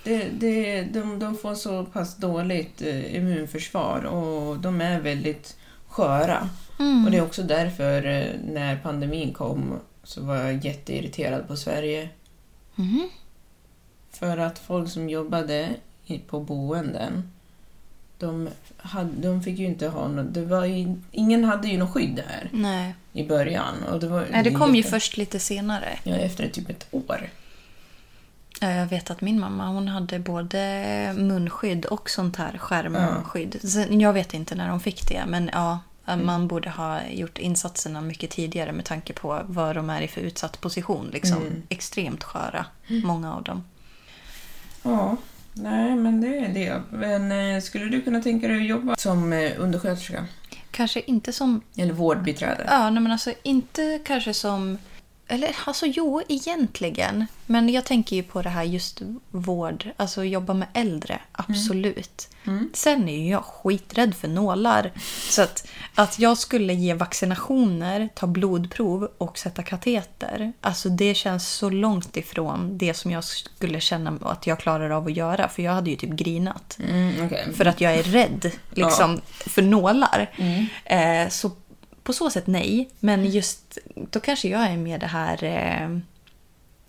[0.03, 5.57] Det, det, de, de får så pass dåligt eh, immunförsvar och de är väldigt
[5.87, 6.49] sköra.
[6.79, 7.05] Mm.
[7.05, 12.09] Och det är också därför eh, när pandemin kom så var jag jätteirriterad på Sverige.
[12.75, 13.09] Mhm.
[14.11, 15.69] För att folk som jobbade
[16.27, 17.31] på boenden,
[18.17, 21.93] de, hade, de fick ju inte ha något, det var ju, ingen hade ju något
[21.93, 22.95] skydd här Nej.
[23.13, 23.73] i början.
[23.91, 25.99] Och det, var, Nej, det kom ju jätte- först lite senare.
[26.03, 27.29] Ja, efter typ ett år.
[28.61, 33.69] Ja, Jag vet att min mamma hon hade både munskydd och sånt här skärmskydd.
[33.69, 38.01] Sen, Jag vet inte när de fick det, men ja, man borde ha gjort insatserna
[38.01, 41.09] mycket tidigare med tanke på vad de är i för utsatt position.
[41.13, 41.37] Liksom.
[41.37, 41.63] Mm.
[41.69, 42.65] Extremt sköra,
[43.03, 43.63] många av dem.
[44.83, 45.17] Ja,
[45.53, 46.81] nej men det är det.
[46.89, 50.25] Men eh, skulle du kunna tänka dig att jobba som eh, undersköterska?
[50.71, 51.61] Kanske inte som...
[51.77, 52.65] Eller vårdbiträde?
[52.67, 54.77] Ja, nej, men alltså inte kanske som...
[55.33, 57.25] Eller alltså jo, egentligen.
[57.45, 62.29] Men jag tänker ju på det här just vård, alltså jobba med äldre, absolut.
[62.47, 62.69] Mm.
[62.73, 64.91] Sen är ju jag skiträdd för nålar.
[65.29, 70.53] Så att, att jag skulle ge vaccinationer, ta blodprov och sätta kateter.
[70.61, 75.05] Alltså det känns så långt ifrån det som jag skulle känna att jag klarar av
[75.05, 75.49] att göra.
[75.49, 76.77] För jag hade ju typ grinat.
[76.89, 77.47] Mm, okej.
[77.55, 80.31] För att jag är rädd liksom, för nålar.
[80.37, 80.65] Mm.
[80.85, 81.51] Eh, så
[82.03, 82.89] på så sätt nej.
[82.99, 83.77] Men just
[84.11, 85.97] då kanske jag är med det här eh,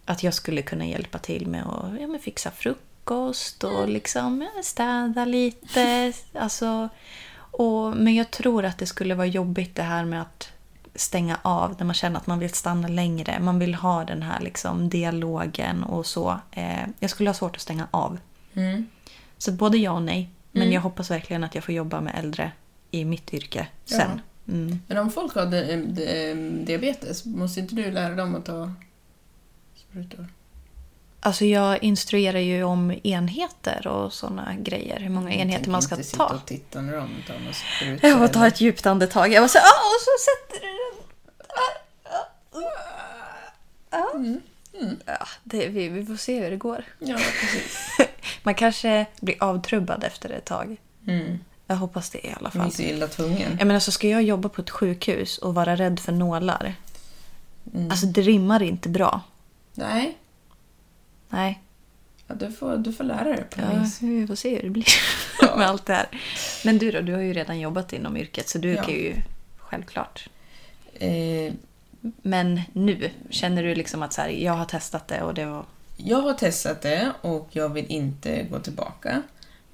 [0.04, 4.62] att jag skulle kunna hjälpa till med att ja, men fixa frukost och liksom ja,
[4.62, 6.12] städa lite.
[6.32, 6.88] Alltså,
[7.36, 10.48] och, men jag tror att det skulle vara jobbigt det här med att
[10.94, 13.40] stänga av när man känner att man vill stanna längre.
[13.40, 16.40] Man vill ha den här liksom, dialogen och så.
[16.50, 18.18] Eh, jag skulle ha svårt att stänga av.
[18.54, 18.86] Mm.
[19.38, 20.30] Så både ja och nej.
[20.52, 20.74] Men Mm.
[20.74, 22.52] jag hoppas verkligen att jag får jobba med äldre
[22.90, 23.96] i mitt yrke Ja.
[24.48, 24.78] Mm.
[24.86, 28.72] Men om folk har di- di- diabetes, måste inte du lära dem att ta
[29.76, 30.26] sprutor?
[31.20, 35.00] Alltså jag instruerar ju om enheter och såna grejer.
[35.00, 36.34] Hur många enheter man ska inte sitta ta.
[36.34, 38.10] och titta när de tar några sprutor.
[38.10, 39.32] Jag får ta ett djupt andetag.
[39.32, 41.04] Jag var så, ah, och så sätter du den.
[43.90, 44.10] Ja.
[44.14, 44.40] Mm.
[44.80, 44.96] Mm.
[45.06, 46.84] Ja, det, vi, vi får se hur det går.
[46.98, 47.78] Ja, precis.
[48.42, 50.76] Man kanske blir avtrubbad efter ett tag.
[51.06, 51.38] Mm.
[51.66, 52.66] Jag hoppas det i alla Man fall.
[52.66, 53.56] är så illa tvungen.
[53.58, 56.74] Jag menar, så ska jag jobba på ett sjukhus och vara rädd för nålar.
[57.74, 57.90] Mm.
[57.90, 59.20] Alltså det rimmar inte bra.
[59.74, 60.18] Nej,
[61.28, 61.62] Nej,
[62.26, 64.02] ja, du, får, du får lära dig på ja, vis.
[64.02, 64.86] vi får se hur det blir
[65.40, 65.56] Ja.
[65.56, 66.06] med allt det här.
[66.64, 68.82] Men du då, du har ju redan jobbat inom yrket så du Ja.
[68.82, 69.16] kan ju
[69.58, 70.28] självklart.
[70.94, 71.52] Eh,
[72.22, 75.64] Men nu, känner du liksom att så här, jag har testat det och det var...
[75.96, 79.22] jag har testat det och jag vill inte gå tillbaka.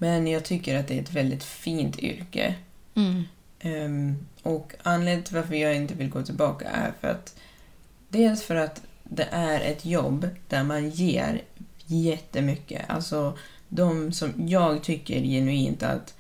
[0.03, 2.55] Men jag tycker att det är ett väldigt fint yrke.
[2.95, 3.25] Mm.
[3.61, 7.37] Ehm, och anledningen till varför jag inte vill gå tillbaka är för att
[8.09, 11.43] dels för att det är ett jobb där man ger
[11.87, 12.91] jättemycket.
[12.91, 13.39] Alltså
[13.69, 16.15] de som jag tycker genuint att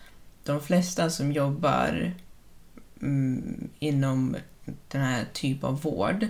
[0.44, 2.14] de flesta som jobbar
[3.02, 4.36] mm, inom
[4.88, 6.26] den här typen av vård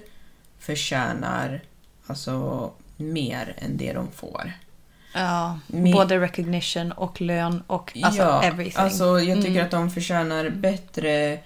[0.59, 1.63] förtjänar
[2.07, 4.53] alltså mer än det de får.
[5.13, 8.83] Ja, Med- både recognition och lön och alltså ja, everything.
[8.83, 9.65] alltså jag tycker Mm.
[9.65, 11.39] att de förtjänar bättre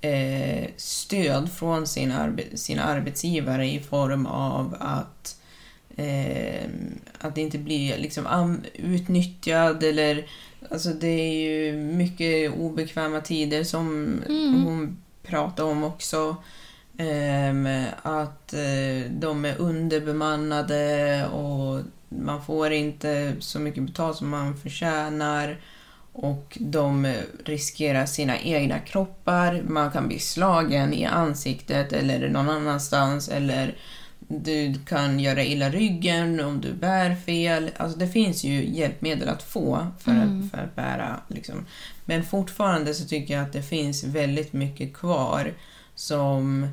[0.00, 5.36] eh, stöd från sina, arbe- sina arbetsgivare i form av att
[5.96, 6.68] eh,
[7.20, 10.26] att det inte blir liksom utnyttjad eller
[10.70, 13.88] alltså det är ju mycket obekväma tider som
[14.28, 14.62] Mm.
[14.64, 16.36] hon pratar om också.
[16.98, 17.68] Ehm,
[18.02, 21.80] att eh, de är underbemannade och
[22.20, 25.60] man får inte så mycket betalt som man förtjänar
[26.12, 29.62] och de riskerar sina egna kroppar.
[29.68, 33.74] Man kan bli slagen i ansiktet eller någon annanstans eller
[34.28, 37.70] du kan göra illa ryggen om du bär fel.
[37.76, 40.44] Alltså det finns ju hjälpmedel att få för, Mm.
[40.44, 41.20] att, för att bära.
[41.28, 41.66] Liksom.
[42.04, 45.52] Men fortfarande så tycker jag att det finns väldigt mycket kvar
[45.94, 46.68] som,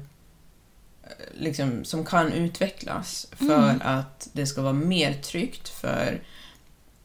[1.34, 3.82] liksom, som kan utvecklas för Mm.
[3.84, 6.22] att det ska vara mer tryggt för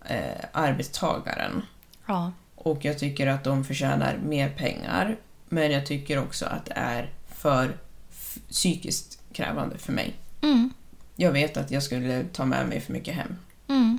[0.05, 1.63] eh, arbetstagaren.
[2.07, 2.33] Ja.
[2.55, 5.17] Och jag tycker att de förtjänar mer pengar.
[5.49, 7.77] Men jag tycker också att det är för
[8.51, 10.15] psykiskt krävande för mig.
[10.43, 10.71] Mm.
[11.17, 13.37] Jag vet att jag skulle ta med mig för mycket hem.
[13.69, 13.99] Mm.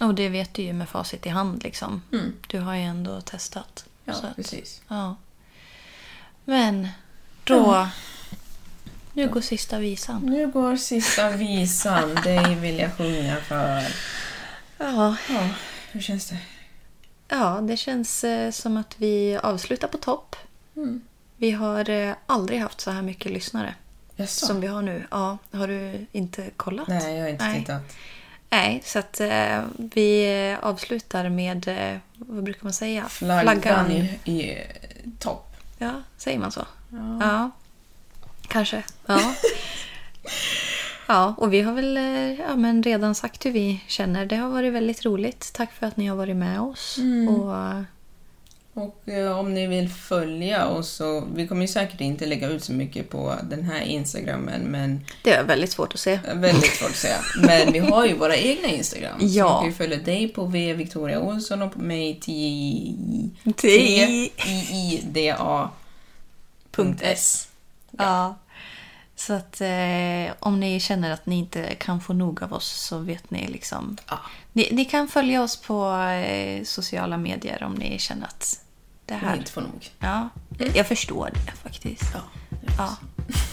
[0.00, 2.02] Och det vet du ju med facit i hand liksom.
[2.12, 2.32] Mm.
[2.46, 3.84] Du har ju ändå testat.
[4.04, 4.82] Ja, att- precis.
[4.88, 5.16] Ja.
[6.44, 6.88] Men
[7.44, 7.88] då...
[9.12, 10.22] Nu går sista visan.
[10.22, 12.14] Nu går sista visan.
[12.14, 13.82] Dig vill jag sjunga för.
[14.78, 15.48] Ja, Ja,
[15.92, 16.38] hur känns det?
[17.28, 20.36] ja det känns eh, som att vi avslutar på topp.
[20.76, 21.02] Mm.
[21.36, 23.74] Vi har eh, aldrig haft så här mycket lyssnare
[24.16, 24.46] Jaså?
[24.46, 25.06] som vi har nu.
[25.10, 26.88] Ja, har du inte kollat?
[26.88, 27.60] Nej, jag har inte Nej.
[27.60, 27.82] tittat.
[28.50, 33.08] Nej, så att eh, vi eh, avslutar med, eh, vad brukar man säga?
[33.08, 34.58] Flaggan i, i eh,
[35.18, 35.56] topp.
[35.78, 36.66] Ja, säger man så?
[36.90, 37.18] Ja.
[37.20, 37.50] Ja,
[38.48, 38.82] kanske.
[39.06, 39.34] Ja.
[41.08, 44.26] ja, och vi har väl eh, ja, men redan sagt hur vi känner.
[44.26, 45.50] Det har varit väldigt roligt.
[45.54, 46.98] Tack för att ni har varit med oss.
[46.98, 47.28] Mm.
[47.28, 47.82] Och, eh,
[48.74, 52.64] Och eh, om ni vill följa oss så, vi kommer ju säkert inte lägga ut
[52.64, 56.20] så mycket på den här instagrammen men det är väldigt svårt att se.
[56.34, 57.18] väldigt svårt att säga.
[57.42, 59.20] Men vi har ju våra egna instagram.
[59.20, 59.48] Så Ja.
[59.48, 62.32] man kan ju följa dig på V Victoria Olsson och på mig T
[63.56, 65.70] T- I D A
[66.70, 67.48] Punkt S.
[68.02, 68.36] Ja.
[69.16, 72.98] Så att eh, om ni känner att ni inte kan få nog av oss så
[72.98, 73.96] vet ni liksom.
[74.08, 74.18] Ja.
[74.52, 78.60] Ni, ni kan följa oss på eh, sociala medier om ni känner att
[79.06, 79.36] det här...
[79.36, 79.88] inte få nog.
[79.98, 80.28] Ja,
[80.74, 82.10] jag förstår det faktiskt.
[82.14, 82.20] Ja.
[82.78, 82.96] Ja.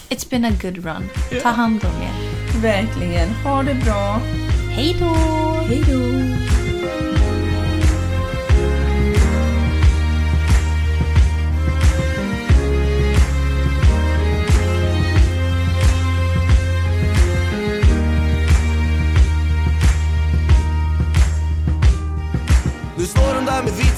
[0.08, 1.08] It's been a good run.
[1.42, 2.60] Ta hand om er.
[2.60, 3.34] Verkligen.
[3.34, 4.20] Ha det bra.
[4.70, 5.14] Hej då!
[5.68, 6.49] Hej då.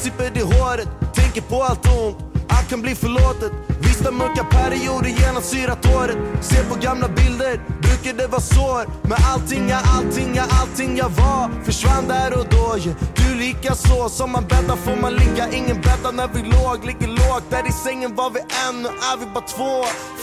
[0.05, 2.32] Hon där med vitsippor i håret Tänker på allt ont, allt
[2.73, 3.53] kan bli förlåtet.
[3.81, 8.85] Vissa mörka perioder genomsyrat håret Ser på gamla bilder, brukar det vara sår.
[9.03, 11.65] Men allting, ja allting, ja allting jag var.
[11.65, 15.79] Försvann där och då, yeah, Du lika så Som man bäddar får man ligga, ingen
[15.87, 19.27] bäddar när vi låg Ligger lågt, där i sängen var vi en, nu är vi
[19.35, 19.75] bara två.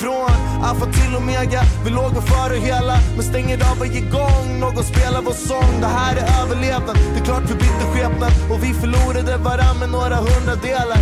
[0.02, 0.32] Från
[0.68, 2.96] alfa till omega, vi låg och före hela.
[3.16, 5.74] Men stänger av varje gång någon spelar vår sång.
[5.82, 8.32] Det här är överlevnad, det är klart vi bytte skepnad.
[8.52, 11.02] Och vi förlorade varann med några hundradelar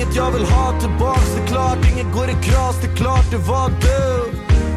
[0.00, 3.30] Inget jag vill ha tillbaks, det är klart Inget går i kras, det är klart
[3.30, 4.32] det var du.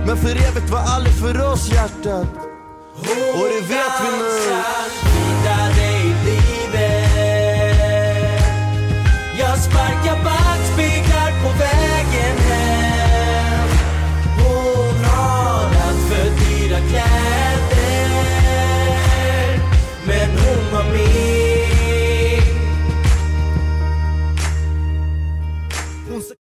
[0.08, 2.28] Men för evigt var aldrig för oss hjärtat.
[3.34, 5.83] Och det vet vi nu.